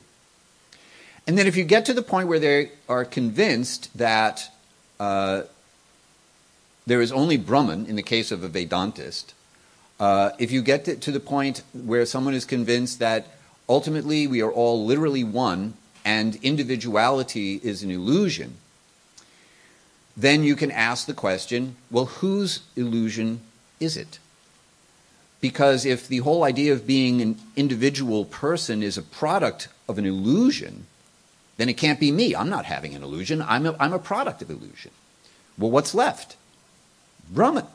And 1.27 1.37
then 1.37 1.45
if 1.45 1.55
you 1.55 1.63
get 1.63 1.85
to 1.85 1.93
the 1.93 2.01
point 2.01 2.27
where 2.27 2.39
they 2.39 2.71
are 2.89 3.05
convinced 3.05 3.95
that 3.97 4.49
uh, 4.99 5.43
there 6.87 7.01
is 7.01 7.11
only 7.11 7.37
Brahman 7.37 7.85
in 7.85 7.97
the 7.97 8.01
case 8.01 8.31
of 8.31 8.43
a 8.43 8.49
Vedantist. 8.49 9.33
Uh, 9.99 10.31
if 10.39 10.51
you 10.51 10.61
get 10.61 10.85
to, 11.01 11.11
the 11.11 11.19
point 11.19 11.61
where 11.73 12.05
someone 12.05 12.33
is 12.33 12.45
convinced 12.45 12.99
that 12.99 13.27
ultimately 13.67 14.25
we 14.25 14.41
are 14.41 14.51
all 14.51 14.85
literally 14.85 15.23
one 15.23 15.73
and 16.05 16.37
individuality 16.37 17.59
is 17.61 17.83
an 17.83 17.91
illusion, 17.91 18.55
then 20.15 20.43
you 20.43 20.55
can 20.55 20.71
ask 20.71 21.05
the 21.05 21.13
question 21.13 21.75
well, 21.91 22.05
whose 22.05 22.61
illusion 22.77 23.41
is 23.81 23.97
it? 23.97 24.19
Because 25.41 25.85
if 25.85 26.07
the 26.07 26.19
whole 26.19 26.43
idea 26.43 26.71
of 26.71 26.87
being 26.87 27.21
an 27.21 27.37
individual 27.55 28.23
person 28.23 28.81
is 28.81 28.97
a 28.97 29.03
product 29.03 29.67
of 29.89 29.97
an 29.97 30.05
illusion, 30.05 30.87
then 31.57 31.67
it 31.67 31.77
can't 31.77 31.99
be 31.99 32.11
me. 32.11 32.33
I'm 32.33 32.49
not 32.49 32.65
having 32.65 32.95
an 32.95 33.03
illusion. 33.03 33.41
I'm 33.41 33.65
a, 33.65 33.75
I'm 33.77 33.93
a 33.93 33.99
product 33.99 34.41
of 34.41 34.49
illusion. 34.49 34.91
Well, 35.57 35.69
what's 35.69 35.93
left? 35.93 36.37
Brahman. 37.29 37.65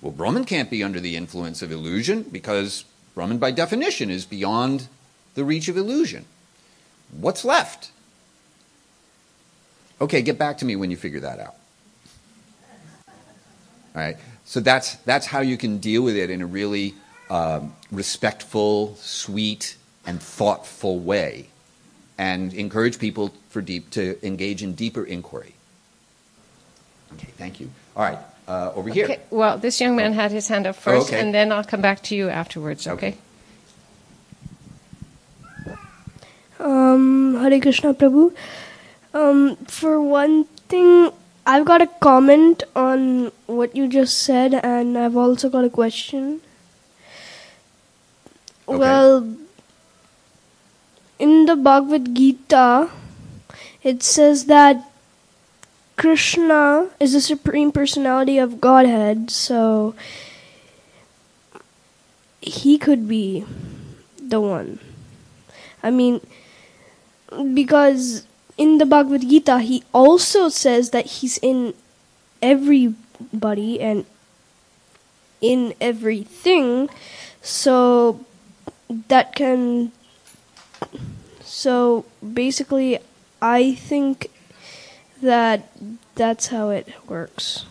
Well, 0.00 0.12
Brahman 0.12 0.44
can't 0.44 0.70
be 0.70 0.82
under 0.82 1.00
the 1.00 1.16
influence 1.16 1.62
of 1.62 1.70
illusion 1.70 2.22
because 2.22 2.84
Brahman, 3.14 3.38
by 3.38 3.50
definition, 3.50 4.10
is 4.10 4.24
beyond 4.24 4.88
the 5.34 5.44
reach 5.44 5.68
of 5.68 5.76
illusion. 5.76 6.24
What's 7.10 7.44
left? 7.44 7.90
Okay, 10.00 10.22
get 10.22 10.38
back 10.38 10.58
to 10.58 10.64
me 10.64 10.76
when 10.76 10.90
you 10.90 10.96
figure 10.96 11.20
that 11.20 11.38
out. 11.38 11.54
All 13.94 14.02
right, 14.02 14.16
so 14.44 14.60
that's, 14.60 14.94
that's 14.96 15.26
how 15.26 15.40
you 15.40 15.56
can 15.56 15.78
deal 15.78 16.02
with 16.02 16.16
it 16.16 16.30
in 16.30 16.40
a 16.40 16.46
really 16.46 16.94
um, 17.28 17.74
respectful, 17.90 18.94
sweet, 18.96 19.76
and 20.06 20.22
thoughtful 20.22 20.98
way, 21.00 21.48
and 22.16 22.54
encourage 22.54 22.98
people 22.98 23.34
for 23.50 23.60
deep, 23.60 23.90
to 23.90 24.24
engage 24.24 24.62
in 24.62 24.74
deeper 24.74 25.04
inquiry. 25.04 25.54
Okay, 27.14 27.28
thank 27.36 27.60
you. 27.60 27.70
All 27.96 28.04
right, 28.04 28.18
uh, 28.50 28.72
over 28.74 28.90
here. 28.90 29.04
Okay, 29.04 29.20
well, 29.30 29.56
this 29.58 29.80
young 29.80 29.94
man 29.94 30.12
had 30.12 30.32
his 30.32 30.48
hand 30.48 30.66
up 30.66 30.74
first, 30.74 31.08
okay. 31.08 31.20
and 31.20 31.32
then 31.32 31.52
I'll 31.52 31.64
come 31.64 31.80
back 31.80 32.02
to 32.04 32.16
you 32.16 32.28
afterwards, 32.28 32.86
okay? 32.88 33.14
Okay. 35.66 35.76
Um, 36.58 37.38
Hare 37.40 37.60
Krishna 37.60 37.94
Prabhu. 37.94 38.34
Um, 39.14 39.56
for 39.66 40.00
one 40.00 40.44
thing, 40.68 41.10
I've 41.46 41.64
got 41.64 41.80
a 41.80 41.86
comment 41.86 42.64
on 42.74 43.30
what 43.46 43.76
you 43.76 43.88
just 43.88 44.18
said, 44.18 44.54
and 44.54 44.98
I've 44.98 45.16
also 45.16 45.48
got 45.48 45.64
a 45.64 45.70
question. 45.70 46.40
Okay. 48.68 48.78
Well, 48.78 49.36
in 51.18 51.46
the 51.46 51.56
Bhagavad 51.56 52.14
Gita, 52.14 52.90
it 53.82 54.02
says 54.02 54.46
that 54.46 54.89
Krishna 56.00 56.88
is 56.98 57.12
the 57.12 57.20
supreme 57.20 57.70
personality 57.70 58.38
of 58.38 58.58
Godhead, 58.58 59.30
so 59.30 59.94
he 62.40 62.78
could 62.78 63.06
be 63.06 63.44
the 64.16 64.40
one. 64.40 64.78
I 65.82 65.90
mean, 65.90 66.24
because 67.52 68.24
in 68.56 68.78
the 68.78 68.86
Bhagavad 68.86 69.28
Gita, 69.28 69.58
he 69.58 69.84
also 69.92 70.48
says 70.48 70.88
that 70.96 71.20
he's 71.20 71.36
in 71.36 71.74
everybody 72.40 73.78
and 73.78 74.06
in 75.42 75.74
everything, 75.82 76.88
so 77.42 78.24
that 78.88 79.34
can. 79.34 79.92
So 81.44 82.06
basically, 82.24 83.00
I 83.42 83.74
think 83.74 84.30
that 85.22 85.70
that's 86.14 86.48
how 86.48 86.70
it 86.70 86.88
works. 87.08 87.66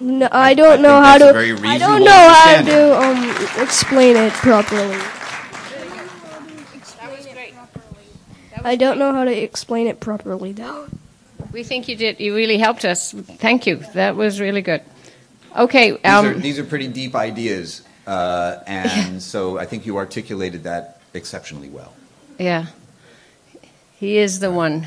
No, 0.00 0.28
I 0.32 0.54
don't 0.54 0.78
I 0.78 0.82
know 0.82 1.00
how 1.00 1.18
to. 1.18 1.32
very 1.32 1.52
I 1.52 1.76
don't 1.78 2.02
know 2.04 2.28
how 2.34 2.62
to 2.62 3.00
um, 3.00 3.62
explain 3.62 4.16
it 4.16 4.32
properly. 4.32 4.96
I 8.62 8.76
don't 8.76 8.98
know 8.98 9.12
how 9.12 9.24
to 9.24 9.32
explain 9.42 9.86
it 9.86 10.00
properly 10.00 10.52
though. 10.52 10.86
We 11.52 11.62
think 11.64 11.88
you 11.88 11.96
did. 11.96 12.20
You 12.20 12.34
really 12.34 12.58
helped 12.58 12.84
us. 12.84 13.12
Thank 13.12 13.66
you. 13.66 13.76
That 13.94 14.16
was 14.16 14.38
really 14.40 14.62
good. 14.62 14.82
Okay. 15.56 15.92
These, 15.92 16.00
are, 16.04 16.16
Um, 16.34 16.40
these 16.40 16.58
are 16.58 16.64
pretty 16.64 16.86
deep 16.88 17.14
ideas, 17.16 17.82
uh, 18.06 18.58
and 18.66 19.20
so 19.32 19.58
I 19.58 19.64
think 19.66 19.86
you 19.86 19.96
articulated 19.96 20.64
that 20.64 21.00
exceptionally 21.14 21.68
well. 21.68 21.92
yeah. 22.38 22.66
He 23.98 24.16
is 24.16 24.38
the 24.40 24.50
one. 24.50 24.86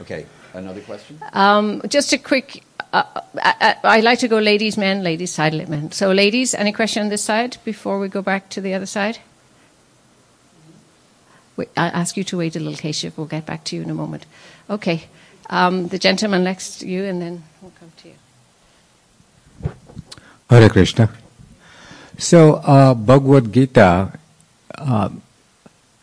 Okay, 0.00 0.26
another 0.54 0.80
question? 0.80 1.18
Um, 1.32 1.82
just 1.88 2.12
a 2.12 2.18
quick. 2.18 2.64
Uh, 2.92 3.02
I, 3.42 3.54
I, 3.60 3.76
I 3.98 4.00
like 4.00 4.20
to 4.20 4.28
go 4.28 4.38
ladies, 4.38 4.76
men, 4.76 5.02
ladies, 5.02 5.32
side, 5.32 5.68
men. 5.68 5.92
So, 5.92 6.12
ladies, 6.12 6.54
any 6.54 6.72
question 6.72 7.02
on 7.02 7.08
this 7.08 7.24
side 7.24 7.58
before 7.64 7.98
we 7.98 8.08
go 8.08 8.22
back 8.22 8.48
to 8.50 8.60
the 8.60 8.74
other 8.74 8.86
side? 8.86 9.18
Wait, 11.56 11.68
I'll 11.76 11.90
ask 11.94 12.16
you 12.16 12.24
to 12.24 12.38
wait 12.38 12.56
a 12.56 12.60
little, 12.60 12.74
Keshav. 12.74 13.16
We'll 13.16 13.26
get 13.26 13.46
back 13.46 13.64
to 13.64 13.76
you 13.76 13.82
in 13.82 13.90
a 13.90 13.94
moment. 13.94 14.26
Okay. 14.68 15.04
Um, 15.50 15.88
the 15.88 15.98
gentleman 15.98 16.42
next 16.42 16.78
to 16.78 16.88
you, 16.88 17.04
and 17.04 17.20
then 17.20 17.44
we'll 17.60 17.72
come 17.78 17.92
to 17.98 18.08
you. 18.08 18.14
Hare 20.50 20.68
Krishna. 20.68 21.10
So, 22.18 22.54
uh, 22.54 22.94
Bhagavad 22.94 23.52
Gita, 23.52 24.12
uh, 24.78 25.08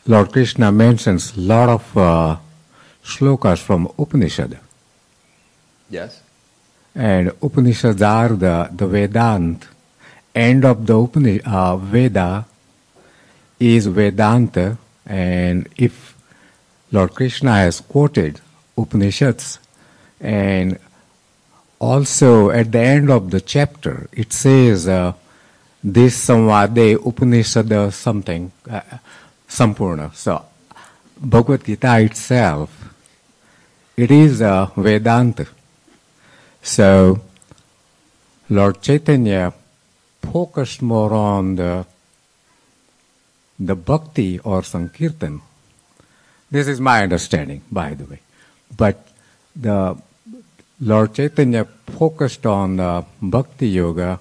Lord 0.05 0.31
Krishna 0.31 0.71
mentions 0.71 1.35
a 1.35 1.39
lot 1.39 1.69
of 1.69 1.97
uh, 1.97 2.37
shlokas 3.03 3.59
from 3.59 3.91
Upanishad. 3.97 4.59
Yes? 5.89 6.21
And 6.95 7.31
Upanishads 7.41 8.01
are 8.01 8.29
the, 8.29 8.69
the 8.71 8.87
Vedant. 8.87 9.63
End 10.33 10.65
of 10.65 10.85
the 10.85 10.93
Upani- 10.93 11.41
uh, 11.45 11.77
Veda 11.77 12.45
is 13.59 13.87
Vedanta. 13.87 14.77
And 15.05 15.67
if 15.77 16.15
Lord 16.91 17.13
Krishna 17.13 17.55
has 17.55 17.81
quoted 17.81 18.39
Upanishads, 18.77 19.59
and 20.19 20.79
also 21.79 22.49
at 22.51 22.71
the 22.71 22.79
end 22.79 23.09
of 23.09 23.31
the 23.31 23.41
chapter, 23.41 24.07
it 24.11 24.31
says, 24.31 24.87
uh, 24.87 25.13
this 25.83 26.27
samvade 26.27 27.05
Upanishad 27.05 27.93
something, 27.93 28.51
uh, 28.69 28.81
Sampurna. 29.47 30.13
So, 30.15 30.45
Bhagavad 31.19 31.65
Gita 31.65 31.99
itself, 31.99 32.80
it 34.01 34.09
is 34.09 34.41
uh, 34.41 34.65
Vedanta. 34.75 35.45
So, 36.63 37.21
Lord 38.49 38.81
Chaitanya 38.81 39.53
focused 40.23 40.81
more 40.81 41.13
on 41.13 41.55
the, 41.55 41.85
the 43.59 43.75
bhakti 43.75 44.39
or 44.39 44.63
sankirtan. 44.63 45.41
This 46.49 46.67
is 46.67 46.81
my 46.81 47.03
understanding, 47.03 47.61
by 47.71 47.93
the 47.93 48.05
way. 48.05 48.21
But 48.75 49.07
the 49.55 49.95
Lord 50.79 51.13
Chaitanya 51.13 51.65
focused 51.99 52.47
on 52.47 52.77
the 52.77 53.05
bhakti 53.21 53.69
yoga 53.69 54.19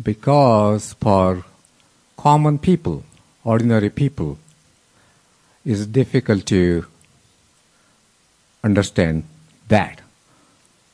because 0.00 0.92
for 0.92 1.44
common 2.16 2.60
people, 2.60 3.02
ordinary 3.42 3.90
people, 3.90 4.38
it's 5.64 5.86
difficult 5.86 6.46
to 6.46 6.86
understand 8.62 9.24
that. 9.68 10.00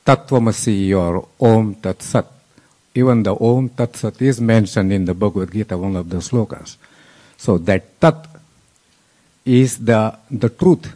Tattvamasi 0.05 0.95
or 0.95 1.29
Om 1.41 1.77
Tat 1.77 2.03
Sat. 2.03 2.27
Even 2.95 3.23
the 3.23 3.35
Om 3.35 3.69
Tat 3.71 3.97
Sat 3.97 4.21
is 4.21 4.41
mentioned 4.41 4.93
in 4.93 5.05
the 5.05 5.15
Bhagavad 5.15 5.53
Gita, 5.53 5.79
one 5.79 5.97
of 5.97 6.09
the 6.09 6.17
slokas. 6.19 6.77
So 7.37 7.59
that 7.59 8.01
Tat 8.01 8.27
is 9.45 9.79
the, 9.79 10.17
the 10.31 10.49
truth. 10.49 10.95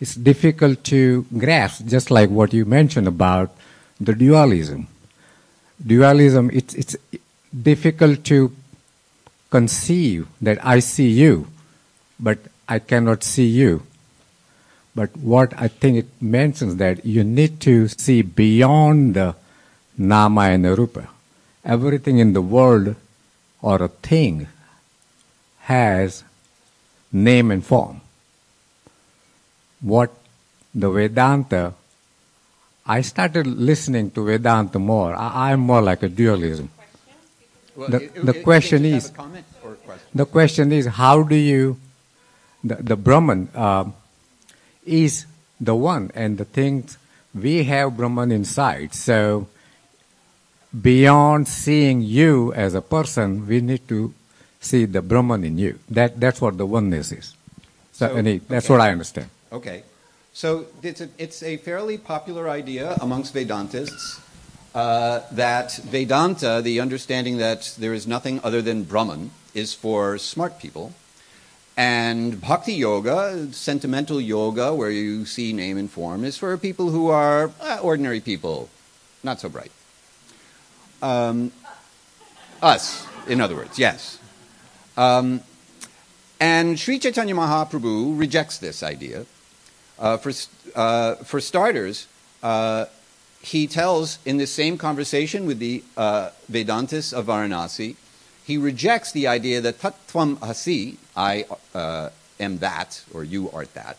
It's 0.00 0.14
difficult 0.14 0.82
to 0.84 1.26
grasp, 1.36 1.86
just 1.86 2.10
like 2.10 2.30
what 2.30 2.52
you 2.52 2.64
mentioned 2.64 3.06
about 3.06 3.50
the 4.00 4.14
dualism. 4.14 4.88
Dualism, 5.84 6.50
it's, 6.52 6.74
it's 6.74 6.96
difficult 7.52 8.24
to 8.24 8.52
conceive 9.50 10.26
that 10.40 10.64
I 10.64 10.78
see 10.78 11.08
you, 11.08 11.48
but 12.18 12.38
I 12.68 12.78
cannot 12.78 13.24
see 13.24 13.46
you. 13.46 13.82
But 15.00 15.16
what 15.16 15.54
I 15.56 15.68
think 15.68 15.96
it 15.96 16.08
mentions 16.20 16.76
that 16.76 17.06
you 17.06 17.24
need 17.24 17.58
to 17.60 17.88
see 17.88 18.20
beyond 18.20 19.14
the 19.14 19.34
nama 19.96 20.42
and 20.54 20.66
the 20.66 20.74
rupa. 20.76 21.08
Everything 21.64 22.18
in 22.18 22.34
the 22.34 22.42
world 22.42 22.96
or 23.62 23.82
a 23.82 23.88
thing 23.88 24.46
has 25.60 26.22
name 27.10 27.50
and 27.50 27.64
form. 27.64 28.02
What 29.80 30.12
the 30.74 30.90
Vedanta, 30.90 31.72
I 32.86 33.00
started 33.00 33.46
listening 33.46 34.10
to 34.10 34.24
Vedanta 34.26 34.78
more. 34.78 35.14
I, 35.14 35.52
I'm 35.52 35.60
more 35.60 35.80
like 35.80 36.02
a 36.02 36.10
dualism. 36.10 36.68
Well, 37.74 37.88
The- 37.88 38.02
it- 38.04 38.26
the 38.26 38.34
it- 38.36 38.44
question 38.44 38.84
is- 38.84 39.08
a 39.08 39.22
or 39.64 39.72
a 39.72 39.76
question? 39.76 40.08
The 40.14 40.26
question 40.26 40.72
is, 40.72 40.84
how 41.00 41.22
do 41.22 41.36
you, 41.36 41.78
the, 42.62 42.74
the 42.92 42.96
Brahman 42.96 43.48
um 43.54 43.94
is 44.84 45.26
the 45.60 45.74
one, 45.74 46.10
and 46.14 46.38
the 46.38 46.44
things 46.44 46.98
we 47.34 47.64
have 47.64 47.96
Brahman 47.96 48.32
inside. 48.32 48.94
So, 48.94 49.46
beyond 50.80 51.48
seeing 51.48 52.00
you 52.02 52.52
as 52.54 52.74
a 52.74 52.80
person, 52.80 53.46
we 53.46 53.60
need 53.60 53.86
to 53.88 54.14
see 54.60 54.84
the 54.86 55.02
Brahman 55.02 55.44
in 55.44 55.58
you. 55.58 55.78
That 55.90 56.18
that's 56.20 56.40
what 56.40 56.56
the 56.58 56.66
oneness 56.66 57.12
is. 57.12 57.34
So, 57.92 58.08
So, 58.08 58.16
any, 58.16 58.38
that's 58.38 58.66
okay. 58.66 58.72
what 58.74 58.80
I 58.80 58.90
understand. 58.90 59.28
Okay. 59.52 59.82
So 60.32 60.66
it's 60.82 61.00
a, 61.00 61.08
it's 61.18 61.42
a 61.42 61.56
fairly 61.58 61.98
popular 61.98 62.48
idea 62.48 62.96
amongst 63.00 63.34
Vedantists 63.34 64.20
uh, 64.74 65.20
that 65.32 65.74
Vedanta, 65.84 66.60
the 66.62 66.80
understanding 66.80 67.38
that 67.38 67.74
there 67.78 67.92
is 67.92 68.06
nothing 68.06 68.40
other 68.44 68.62
than 68.62 68.84
Brahman, 68.84 69.32
is 69.54 69.74
for 69.74 70.16
smart 70.18 70.60
people. 70.60 70.92
And 71.80 72.38
Bhakti 72.42 72.74
Yoga, 72.74 73.50
sentimental 73.52 74.20
yoga, 74.20 74.74
where 74.74 74.90
you 74.90 75.24
see 75.24 75.54
name 75.54 75.78
and 75.78 75.90
form, 75.90 76.24
is 76.24 76.36
for 76.36 76.54
people 76.58 76.90
who 76.90 77.08
are 77.08 77.50
uh, 77.58 77.78
ordinary 77.82 78.20
people, 78.20 78.68
not 79.22 79.40
so 79.40 79.48
bright. 79.48 79.72
Um, 81.00 81.52
us, 82.60 83.06
in 83.26 83.40
other 83.40 83.56
words, 83.56 83.78
yes. 83.78 84.18
Um, 84.98 85.40
and 86.38 86.78
Sri 86.78 86.98
Chaitanya 86.98 87.34
Mahaprabhu 87.34 88.18
rejects 88.18 88.58
this 88.58 88.82
idea. 88.82 89.24
Uh, 89.98 90.18
for, 90.18 90.32
uh, 90.74 91.14
for 91.24 91.40
starters, 91.40 92.08
uh, 92.42 92.84
he 93.40 93.66
tells 93.66 94.18
in 94.26 94.36
this 94.36 94.52
same 94.52 94.76
conversation 94.76 95.46
with 95.46 95.58
the 95.58 95.82
uh, 95.96 96.28
Vedantists 96.52 97.14
of 97.14 97.24
Varanasi, 97.24 97.96
he 98.50 98.58
rejects 98.58 99.12
the 99.12 99.28
idea 99.28 99.60
that 99.60 99.78
tattvam 99.78 100.36
asi, 100.42 100.96
I 101.14 101.44
uh, 101.72 102.08
am 102.40 102.58
that, 102.58 103.00
or 103.14 103.22
you 103.22 103.48
art 103.52 103.72
that, 103.74 103.96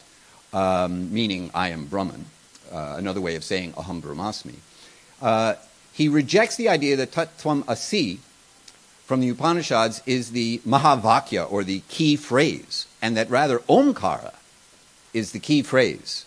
um, 0.52 1.14
meaning 1.14 1.52
I 1.54 1.70
am 1.70 1.86
Brahman, 1.86 2.26
uh, 2.70 2.96
another 2.98 3.22
way 3.22 3.36
of 3.36 3.46
saying 3.46 3.72
aham 3.74 4.02
brahmasmi. 4.02 4.56
Uh, 5.22 5.54
he 5.94 6.10
rejects 6.10 6.58
the 6.58 6.68
idea 6.68 6.98
that 6.98 7.12
tattvam 7.14 7.64
asi 7.70 8.20
from 9.06 9.22
the 9.22 9.30
Upanishads 9.30 10.02
is 10.06 10.32
the 10.32 10.58
mahavakya, 10.68 11.50
or 11.50 11.64
the 11.64 11.80
key 11.88 12.18
phrase, 12.18 12.88
and 13.02 13.16
that 13.16 13.30
rather 13.30 13.60
omkara 13.60 14.34
is 15.14 15.32
the 15.32 15.40
key 15.40 15.62
phrase 15.62 16.26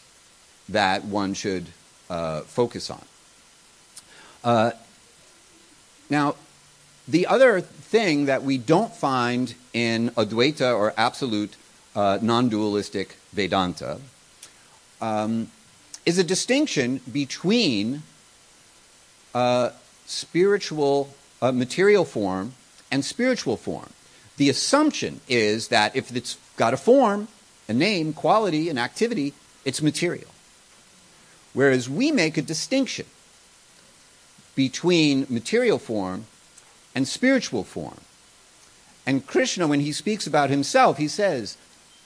that 0.67 1.05
one 1.05 1.35
should 1.35 1.67
uh, 2.09 2.41
focus 2.41 2.89
on. 2.89 3.05
Uh, 4.43 4.71
now, 6.09 6.37
the 7.07 7.27
other 7.27 7.61
thing 7.61 8.27
that 8.27 8.43
we 8.43 8.59
don't 8.59 8.95
find 8.95 9.55
in 9.73 10.11
Advaita 10.11 10.75
or 10.77 10.95
absolute 10.97 11.57
uh, 11.95 12.19
non 12.23 12.49
dualistic 12.49 13.17
Vedanta 13.33 14.01
um, 15.01 15.51
is 16.07 16.19
a 16.19 16.25
distinction 16.25 17.01
between 17.13 18.03
uh, 19.35 19.71
spiritual, 20.07 21.15
uh, 21.43 21.53
material 21.53 22.05
form 22.05 22.55
and 22.91 23.05
spiritual 23.05 23.57
form. 23.57 23.91
The 24.37 24.49
assumption 24.49 25.21
is 25.29 25.69
that 25.69 25.95
if 25.95 26.15
it's 26.15 26.39
got 26.57 26.75
a 26.75 26.77
form, 26.77 27.29
a 27.69 27.73
name, 27.73 28.13
quality, 28.13 28.69
an 28.69 28.79
activity, 28.79 29.35
it's 29.65 29.83
material. 29.83 30.31
Whereas 31.53 31.89
we 31.89 32.11
make 32.11 32.37
a 32.37 32.43
distinction 32.43 33.07
between 34.55 35.27
material 35.29 35.79
form 35.79 36.27
and 36.95 37.07
spiritual 37.07 37.65
form. 37.65 38.01
And 39.07 39.27
Krishna, 39.27 39.67
when 39.67 39.81
he 39.81 39.93
speaks 39.93 40.27
about 40.27 40.51
himself, 40.51 40.97
he 40.99 41.09
says, 41.09 41.57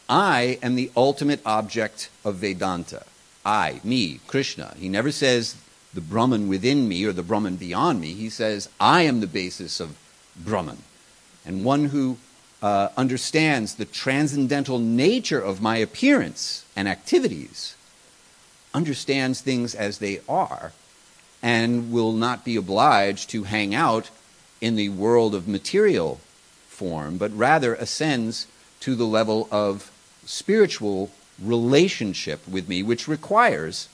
I 0.09 0.59
am 0.63 0.75
the 0.75 0.91
ultimate 0.97 1.41
object 1.45 2.11
of 2.25 2.37
Vedanta. 2.37 3.05
I, 3.45 3.81
me, 3.85 4.21
Krishna. 4.27 4.75
He 4.79 4.89
never 4.89 5.13
says 5.13 5.57
the 5.95 6.01
Brahman 6.01 6.49
within 6.49 6.89
me 6.89 7.05
or 7.05 7.13
the 7.13 7.23
Brahman 7.23 7.57
beyond 7.57 8.01
me. 8.01 8.15
He 8.15 8.31
says, 8.31 8.69
I 8.81 9.03
am 9.03 9.21
the 9.21 9.27
basis 9.27 9.81
of 9.81 9.97
Brahman. 10.37 10.83
And 11.47 11.65
one 11.65 11.87
who 11.87 12.19
uh, 12.63 12.89
understands 12.97 13.75
the 13.75 13.85
transcendental 13.85 14.79
nature 14.79 15.41
of 15.41 15.63
my 15.63 15.77
appearance 15.77 16.65
and 16.75 16.89
activities 16.89 17.77
understands 18.75 19.41
things 19.41 19.75
as 19.75 19.99
they 19.99 20.21
are 20.29 20.73
and 21.43 21.93
will 21.93 22.13
not 22.13 22.45
be 22.45 22.57
obliged 22.57 23.31
to 23.31 23.45
hang 23.45 23.75
out 23.75 24.11
in 24.61 24.77
the 24.77 24.89
world 24.89 25.35
of 25.35 25.49
material 25.49 26.21
form, 26.67 27.19
but 27.19 27.37
rather 27.37 27.75
ascends 27.75 28.47
to 28.81 28.95
the 28.95 29.07
level 29.07 29.49
of 29.51 29.91
spiritual 30.25 31.11
relationship 31.43 32.47
with 32.49 32.69
me, 32.69 32.83
which 32.83 33.09
requires 33.09 33.89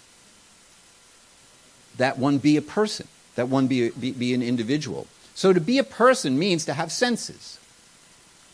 that 1.97 2.19
one 2.19 2.39
be 2.39 2.57
a 2.57 2.63
person, 2.63 3.07
that 3.37 3.49
one 3.49 3.67
be, 3.67 3.91
be, 3.91 4.13
be, 4.13 4.35
an 4.35 4.43
individual. 4.43 5.07
So 5.35 5.53
to 5.53 5.61
be 5.61 5.79
a 5.79 5.85
person 5.85 6.39
means 6.39 6.65
to 6.65 6.75
have 6.75 6.91
senses, 6.91 7.59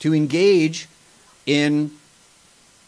to 0.01 0.15
engage 0.15 0.89
in 1.47 1.93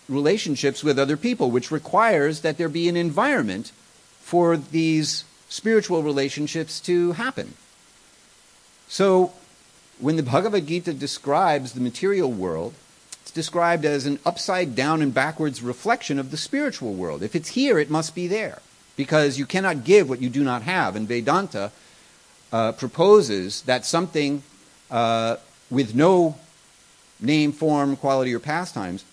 relationships 0.09 0.85
with 0.85 0.99
other 0.99 1.17
people, 1.17 1.51
which 1.51 1.71
requires 1.71 2.41
that 2.41 2.59
there 2.59 2.69
be 2.69 2.89
an 2.89 2.97
environment 2.97 3.73
for 4.21 4.57
these 4.57 5.25
spiritual 5.49 6.03
relationships 6.03 6.81
to 6.81 7.13
happen. 7.13 7.55
So, 8.93 9.33
when 10.01 10.17
the 10.17 10.23
Bhagavad 10.23 10.67
Gita 10.67 10.93
describes 10.93 11.73
the 11.73 11.81
material 11.81 12.31
world, 12.31 12.75
it's 13.23 13.31
described 13.31 13.87
as 13.87 14.05
an 14.05 14.19
upside 14.27 14.77
down 14.77 15.01
and 15.01 15.15
backwards 15.15 15.63
reflection 15.63 16.19
of 16.19 16.31
the 16.31 16.37
spiritual 16.37 16.93
world. 16.93 17.23
If 17.23 17.35
it's 17.35 17.49
here, 17.49 17.79
it 17.79 17.89
must 17.89 18.15
be 18.15 18.27
there, 18.27 18.59
because 18.95 19.39
you 19.39 19.47
cannot 19.47 19.85
give 19.85 20.11
what 20.11 20.21
you 20.21 20.29
do 20.29 20.45
not 20.45 20.61
have. 20.65 20.95
And 20.95 21.09
Vedanta 21.09 21.73
uh, 22.53 22.73
proposes 22.73 23.63
that 23.63 23.87
something 23.87 24.43
uh, 24.91 25.37
with 25.71 25.95
no 25.95 26.37
name, 27.19 27.53
form, 27.53 27.97
quality, 27.97 28.35
or 28.35 28.41
pastimes 28.41 29.07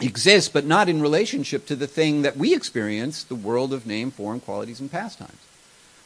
exists, 0.00 0.48
but 0.48 0.64
not 0.64 0.88
in 0.88 1.02
relationship 1.02 1.66
to 1.66 1.74
the 1.74 1.88
thing 1.88 2.22
that 2.22 2.36
we 2.36 2.54
experience, 2.54 3.24
the 3.24 3.34
world 3.34 3.72
of 3.72 3.84
name, 3.84 4.12
form, 4.12 4.38
qualities, 4.38 4.78
and 4.78 4.92
pastimes. 4.92 5.41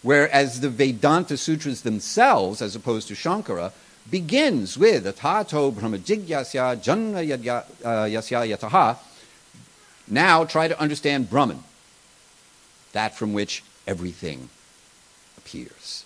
Whereas 0.07 0.61
the 0.61 0.71
Vedanta 0.71 1.37
sutras 1.37 1.83
themselves, 1.83 2.63
as 2.63 2.77
opposed 2.77 3.09
to 3.09 3.15
Shankara, 3.15 3.73
begins 4.09 4.79
with 4.79 5.05
atato 5.05 5.73
brahmajigyasya 5.73 6.77
janna 6.81 7.65
uh, 7.85 8.05
yasya 8.05 8.57
yataha. 8.57 8.99
Now 10.07 10.45
try 10.45 10.69
to 10.69 10.79
understand 10.79 11.29
Brahman, 11.29 11.65
that 12.93 13.17
from 13.17 13.33
which 13.33 13.65
everything 13.85 14.49
appears. 15.39 16.05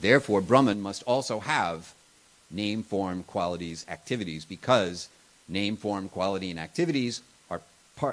Therefore, 0.00 0.40
Brahman 0.40 0.80
must 0.80 1.02
also 1.02 1.40
have 1.40 1.92
name, 2.50 2.82
form, 2.82 3.22
qualities, 3.22 3.84
activities, 3.86 4.46
because 4.46 5.10
name, 5.46 5.76
form, 5.76 6.08
quality, 6.08 6.50
and 6.50 6.58
activities 6.58 7.20
are 7.50 7.60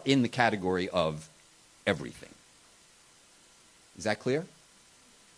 in 0.03 0.21
the 0.21 0.27
category 0.27 0.89
of 0.89 1.29
everything. 1.87 2.34
Is 3.97 4.03
that 4.03 4.19
clear? 4.19 4.45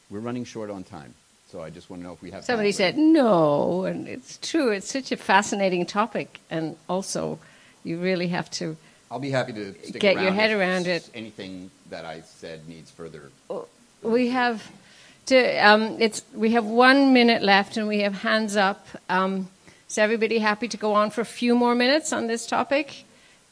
We're 0.10 0.20
running 0.20 0.46
short 0.46 0.70
on 0.70 0.84
time, 0.84 1.14
so 1.52 1.62
I 1.62 1.70
just 1.70 1.90
want 1.90 2.02
to 2.02 2.08
know 2.08 2.14
if 2.14 2.22
we 2.22 2.32
have. 2.32 2.46
Somebody 2.46 2.72
said 2.72 2.98
no, 2.98 3.84
and 3.84 4.08
it's 4.08 4.38
true. 4.38 4.72
It's 4.72 4.92
such 4.92 5.12
a 5.12 5.18
fascinating 5.18 5.86
topic, 5.86 6.40
and 6.50 6.78
also 6.88 7.40
you 7.84 8.00
really 8.00 8.30
have 8.30 8.50
to. 8.52 8.78
I'll 9.12 9.20
be 9.20 9.32
happy 9.32 9.54
to 9.54 9.74
get 10.00 10.22
your 10.22 10.32
head 10.32 10.52
around 10.52 10.88
it. 10.88 11.10
Anything 11.14 11.72
that 11.90 12.06
I 12.06 12.22
said 12.22 12.68
needs 12.68 12.90
further. 12.90 13.32
We 14.02 14.30
have 14.30 14.70
to. 15.28 15.58
Um, 15.58 15.98
it's 16.00 16.22
we 16.34 16.52
have 16.52 16.66
one 16.66 17.14
minute 17.14 17.42
left, 17.44 17.78
and 17.78 17.88
we 17.88 18.00
have 18.00 18.16
hands 18.16 18.56
up. 18.56 18.88
Um, 19.10 19.50
is 19.90 19.98
everybody 19.98 20.40
happy 20.40 20.68
to 20.70 20.78
go 20.78 20.94
on 20.94 21.12
for 21.12 21.22
a 21.22 21.26
few 21.26 21.54
more 21.56 21.76
minutes 21.76 22.14
on 22.14 22.28
this 22.28 22.48
topic? 22.48 23.04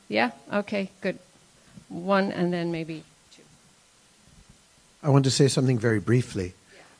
Yeah. 0.07 0.31
Okay. 0.51 0.89
Good. 1.01 1.19
One, 1.89 2.31
and 2.31 2.53
then 2.53 2.71
maybe. 2.71 3.03
I 5.05 5.09
want 5.09 5.25
to 5.25 5.31
say 5.31 5.47
something 5.47 5.77
very 5.77 5.99
briefly. 5.99 6.55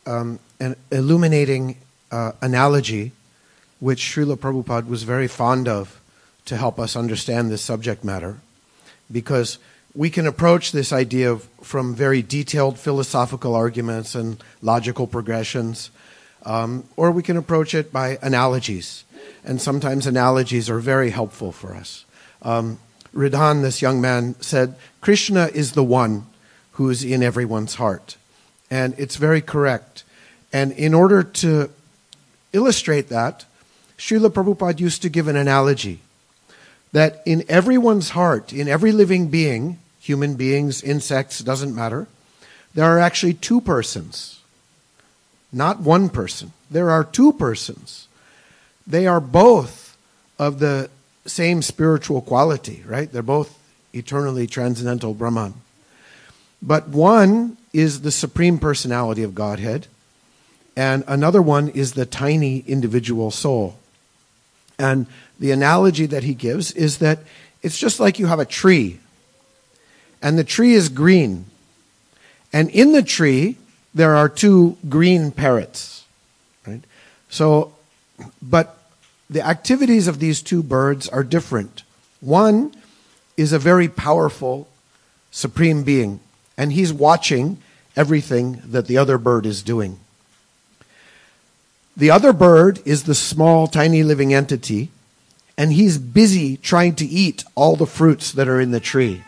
Um, 0.05 0.37
an 0.59 0.75
illuminating 0.91 1.77
uh, 2.11 2.33
analogy, 2.39 3.13
which 3.79 4.01
Srila 4.01 4.37
Prabhupada 4.37 4.87
was 4.87 5.01
very 5.01 5.27
fond 5.27 5.67
of 5.67 5.99
to 6.45 6.55
help 6.55 6.79
us 6.79 6.95
understand 6.95 7.49
this 7.49 7.63
subject 7.63 8.03
matter, 8.03 8.37
because 9.11 9.57
we 9.95 10.11
can 10.11 10.27
approach 10.27 10.71
this 10.71 10.93
idea 10.93 11.31
of, 11.31 11.45
from 11.63 11.95
very 11.95 12.21
detailed 12.21 12.77
philosophical 12.77 13.55
arguments 13.55 14.13
and 14.13 14.37
logical 14.61 15.07
progressions, 15.07 15.89
um, 16.45 16.83
or 16.95 17.09
we 17.09 17.23
can 17.23 17.37
approach 17.37 17.73
it 17.73 17.91
by 17.91 18.19
analogies. 18.21 19.03
And 19.43 19.59
sometimes 19.59 20.05
analogies 20.05 20.69
are 20.69 20.79
very 20.79 21.09
helpful 21.09 21.51
for 21.51 21.73
us. 21.73 22.05
Um, 22.43 22.77
Ridhan, 23.15 23.63
this 23.63 23.81
young 23.81 23.99
man, 23.99 24.35
said, 24.41 24.75
Krishna 25.01 25.47
is 25.47 25.71
the 25.71 25.83
one 25.83 26.27
who 26.75 26.89
is 26.89 27.03
in 27.03 27.23
everyone's 27.23 27.75
heart. 27.75 28.17
And 28.69 28.95
it's 28.97 29.15
very 29.15 29.41
correct. 29.41 30.03
And 30.51 30.71
in 30.73 30.93
order 30.93 31.23
to 31.23 31.69
illustrate 32.53 33.09
that, 33.09 33.45
Srila 33.97 34.29
Prabhupada 34.29 34.79
used 34.79 35.01
to 35.01 35.09
give 35.09 35.27
an 35.27 35.35
analogy 35.35 35.99
that 36.91 37.21
in 37.25 37.43
everyone's 37.49 38.11
heart, 38.11 38.53
in 38.53 38.67
every 38.67 38.91
living 38.91 39.27
being, 39.27 39.79
human 39.99 40.35
beings, 40.35 40.81
insects, 40.81 41.39
doesn't 41.39 41.75
matter, 41.75 42.07
there 42.73 42.85
are 42.85 42.99
actually 42.99 43.33
two 43.33 43.59
persons. 43.61 44.41
Not 45.51 45.79
one 45.79 46.09
person. 46.09 46.51
There 46.69 46.89
are 46.89 47.03
two 47.03 47.33
persons. 47.33 48.07
They 48.85 49.07
are 49.07 49.21
both 49.21 49.97
of 50.37 50.59
the 50.59 50.89
same 51.25 51.61
spiritual 51.61 52.21
quality, 52.21 52.83
right? 52.85 53.11
They're 53.11 53.21
both 53.23 53.57
eternally 53.93 54.47
transcendental 54.47 55.13
Brahman. 55.13 55.53
But 56.61 56.87
one 56.87 57.57
is 57.73 58.01
the 58.01 58.11
supreme 58.11 58.57
personality 58.57 59.23
of 59.23 59.35
Godhead, 59.35 59.87
and 60.75 61.03
another 61.07 61.41
one 61.41 61.69
is 61.69 61.93
the 61.93 62.05
tiny 62.05 62.59
individual 62.67 63.31
soul. 63.31 63.77
And 64.77 65.07
the 65.39 65.51
analogy 65.51 66.05
that 66.07 66.23
he 66.23 66.33
gives 66.33 66.71
is 66.71 66.97
that 66.99 67.19
it's 67.61 67.77
just 67.77 67.99
like 67.99 68.19
you 68.19 68.27
have 68.27 68.39
a 68.39 68.45
tree, 68.45 68.99
and 70.21 70.37
the 70.37 70.43
tree 70.43 70.73
is 70.73 70.89
green. 70.89 71.45
And 72.51 72.69
in 72.69 72.93
the 72.93 73.03
tree, 73.03 73.57
there 73.93 74.15
are 74.15 74.29
two 74.29 74.77
green 74.87 75.31
parrots. 75.31 76.05
Right? 76.65 76.81
So, 77.29 77.73
but 78.41 78.77
the 79.29 79.45
activities 79.45 80.07
of 80.07 80.19
these 80.19 80.41
two 80.41 80.63
birds 80.63 81.09
are 81.09 81.23
different. 81.23 81.83
One 82.21 82.73
is 83.37 83.51
a 83.53 83.59
very 83.59 83.87
powerful 83.87 84.67
supreme 85.31 85.83
being, 85.83 86.19
and 86.57 86.73
he's 86.73 86.93
watching 86.93 87.57
everything 87.95 88.61
that 88.65 88.87
the 88.87 88.97
other 88.97 89.17
bird 89.17 89.45
is 89.45 89.61
doing. 89.61 89.99
The 91.97 92.11
other 92.11 92.33
bird 92.33 92.81
is 92.85 93.03
the 93.03 93.15
small, 93.15 93.67
tiny 93.67 94.03
living 94.03 94.33
entity, 94.33 94.89
and 95.57 95.71
he's 95.71 95.97
busy 95.97 96.57
trying 96.57 96.95
to 96.95 97.05
eat 97.05 97.45
all 97.55 97.75
the 97.75 97.85
fruits 97.85 98.33
that 98.33 98.49
are 98.49 98.59
in 98.59 98.71
the 98.71 98.81
tree. 98.81 99.23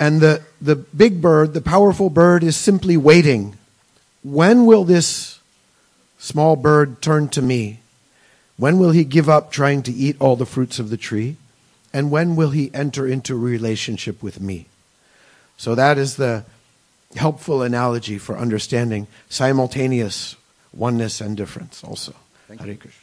And 0.00 0.20
the, 0.20 0.42
the 0.60 0.76
big 0.76 1.20
bird, 1.20 1.54
the 1.54 1.60
powerful 1.60 2.10
bird, 2.10 2.42
is 2.42 2.56
simply 2.56 2.96
waiting. 2.96 3.56
When 4.24 4.66
will 4.66 4.84
this 4.84 5.38
small 6.18 6.56
bird 6.56 7.00
turn 7.00 7.28
to 7.30 7.42
me? 7.42 7.80
When 8.56 8.78
will 8.78 8.90
he 8.90 9.04
give 9.04 9.28
up 9.28 9.52
trying 9.52 9.82
to 9.84 9.92
eat 9.92 10.16
all 10.18 10.34
the 10.34 10.46
fruits 10.46 10.80
of 10.80 10.90
the 10.90 10.96
tree? 10.96 11.36
And 11.92 12.10
when 12.10 12.34
will 12.34 12.50
he 12.50 12.72
enter 12.74 13.06
into 13.06 13.36
relationship 13.36 14.22
with 14.22 14.40
me? 14.40 14.66
So 15.58 15.74
that 15.74 15.98
is 15.98 16.16
the 16.16 16.44
helpful 17.16 17.62
analogy 17.62 18.16
for 18.16 18.38
understanding 18.38 19.08
simultaneous 19.28 20.36
oneness 20.72 21.20
and 21.20 21.36
difference 21.36 21.84
also. 21.84 22.14
Thank 22.46 22.60
Hare 22.60 22.70
you. 22.70 22.76
Krishna. 22.76 23.02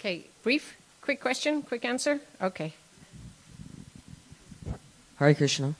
Okay, 0.00 0.24
brief, 0.42 0.76
quick 1.00 1.20
question, 1.20 1.62
quick 1.62 1.84
answer. 1.84 2.20
Okay. 2.42 2.74
Hare 5.16 5.34
Krishna. 5.34 5.74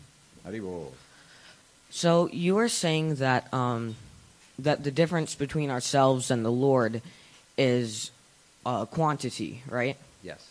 Haribol. 0.46 0.92
So 1.90 2.28
you 2.32 2.54
were 2.54 2.68
saying 2.68 3.16
that 3.16 3.52
um, 3.52 3.96
that 4.58 4.84
the 4.84 4.90
difference 4.90 5.34
between 5.34 5.70
ourselves 5.70 6.30
and 6.30 6.44
the 6.44 6.50
Lord 6.50 7.02
is 7.56 8.10
uh, 8.66 8.84
quantity, 8.84 9.62
right? 9.68 9.96
Yes. 10.22 10.48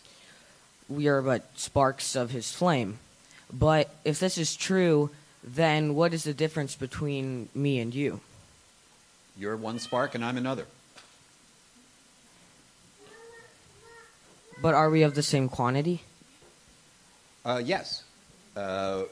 We 0.88 1.08
are 1.08 1.22
but 1.22 1.46
sparks 1.58 2.16
of 2.16 2.30
His 2.30 2.52
flame. 2.52 2.98
But 3.52 3.94
if 4.04 4.20
this 4.20 4.38
is 4.38 4.56
true, 4.56 5.10
then 5.42 5.94
what 5.94 6.12
is 6.12 6.24
the 6.24 6.34
difference 6.34 6.74
between 6.74 7.48
me 7.54 7.78
and 7.78 7.94
you? 7.94 8.20
You're 9.38 9.56
one 9.56 9.78
spark 9.78 10.14
and 10.14 10.24
I'm 10.24 10.36
another. 10.36 10.66
But 14.60 14.74
are 14.74 14.90
we 14.90 15.02
of 15.02 15.14
the 15.14 15.22
same 15.22 15.48
quantity? 15.48 16.02
Uh, 17.44 17.62
yes. 17.64 18.02
Uh, 18.56 19.04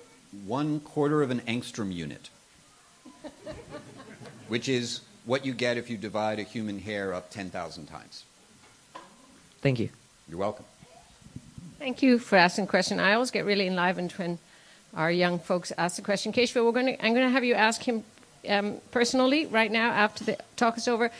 one 0.44 0.80
quarter 0.80 1.22
of 1.22 1.30
an 1.30 1.40
angstrom 1.42 1.92
unit, 1.92 2.30
which 4.48 4.68
is 4.68 5.00
what 5.24 5.46
you 5.46 5.54
get 5.54 5.76
if 5.76 5.88
you 5.88 5.96
divide 5.96 6.40
a 6.40 6.42
human 6.42 6.78
hair 6.78 7.14
up 7.14 7.30
10,000 7.30 7.86
times. 7.86 8.24
Thank 9.62 9.78
you. 9.78 9.88
You're 10.28 10.38
welcome. 10.38 10.64
Thank 11.78 12.02
you 12.02 12.18
for 12.18 12.36
asking 12.36 12.64
the 12.64 12.70
question. 12.70 12.98
I 12.98 13.12
always 13.12 13.30
get 13.30 13.44
really 13.44 13.66
enlivened 13.66 14.12
when 14.12 14.38
our 14.94 15.10
young 15.10 15.38
folks 15.38 15.72
ask 15.76 15.96
the 15.96 16.02
question. 16.02 16.32
Keshav, 16.32 16.64
we're 16.64 16.72
going 16.72 16.86
to, 16.86 17.04
I'm 17.04 17.12
going 17.12 17.26
to 17.26 17.30
have 17.30 17.44
you 17.44 17.54
ask 17.54 17.82
him 17.82 18.02
um, 18.48 18.80
personally 18.92 19.44
right 19.44 19.70
now 19.70 19.90
after 19.90 20.24
the 20.24 20.38
talk 20.56 20.78
is 20.78 20.88
over. 20.88 21.10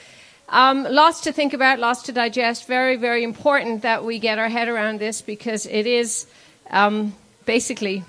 Um, 0.49 0.85
lots 0.85 1.21
to 1.23 1.33
think 1.33 1.53
about, 1.53 1.79
lots 1.79 2.05
to 2.05 2.13
digest. 2.13 2.67
Very, 2.67 2.97
very 2.97 3.23
important 3.23 3.83
that 3.83 4.03
we 4.03 4.19
get 4.19 4.39
our 4.39 4.49
head 4.49 4.69
around 4.69 4.99
this 4.99 5.21
because 5.21 5.67
it 5.67 5.87
is 5.87 6.27
um, 6.71 7.15
basically 7.45 8.03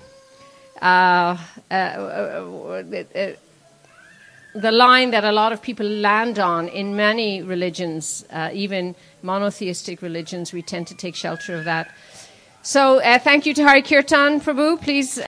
uh, 0.80 1.36
uh, 1.70 1.74
uh, 1.74 2.82
uh, 3.14 3.32
the 4.54 4.72
line 4.72 5.10
that 5.10 5.24
a 5.24 5.32
lot 5.32 5.52
of 5.52 5.60
people 5.60 5.86
land 5.86 6.38
on 6.38 6.68
in 6.68 6.96
many 6.96 7.42
religions, 7.42 8.24
uh, 8.30 8.48
even 8.54 8.94
monotheistic 9.22 10.00
religions. 10.00 10.54
We 10.54 10.62
tend 10.62 10.86
to 10.86 10.94
take 10.94 11.14
shelter 11.14 11.54
of 11.54 11.64
that. 11.66 11.92
So, 12.68 13.00
uh, 13.00 13.18
thank 13.18 13.46
you 13.46 13.54
to 13.54 13.64
Hari 13.64 13.80
Kirtan 13.80 14.42
Prabhu. 14.42 14.78
Please. 14.78 15.16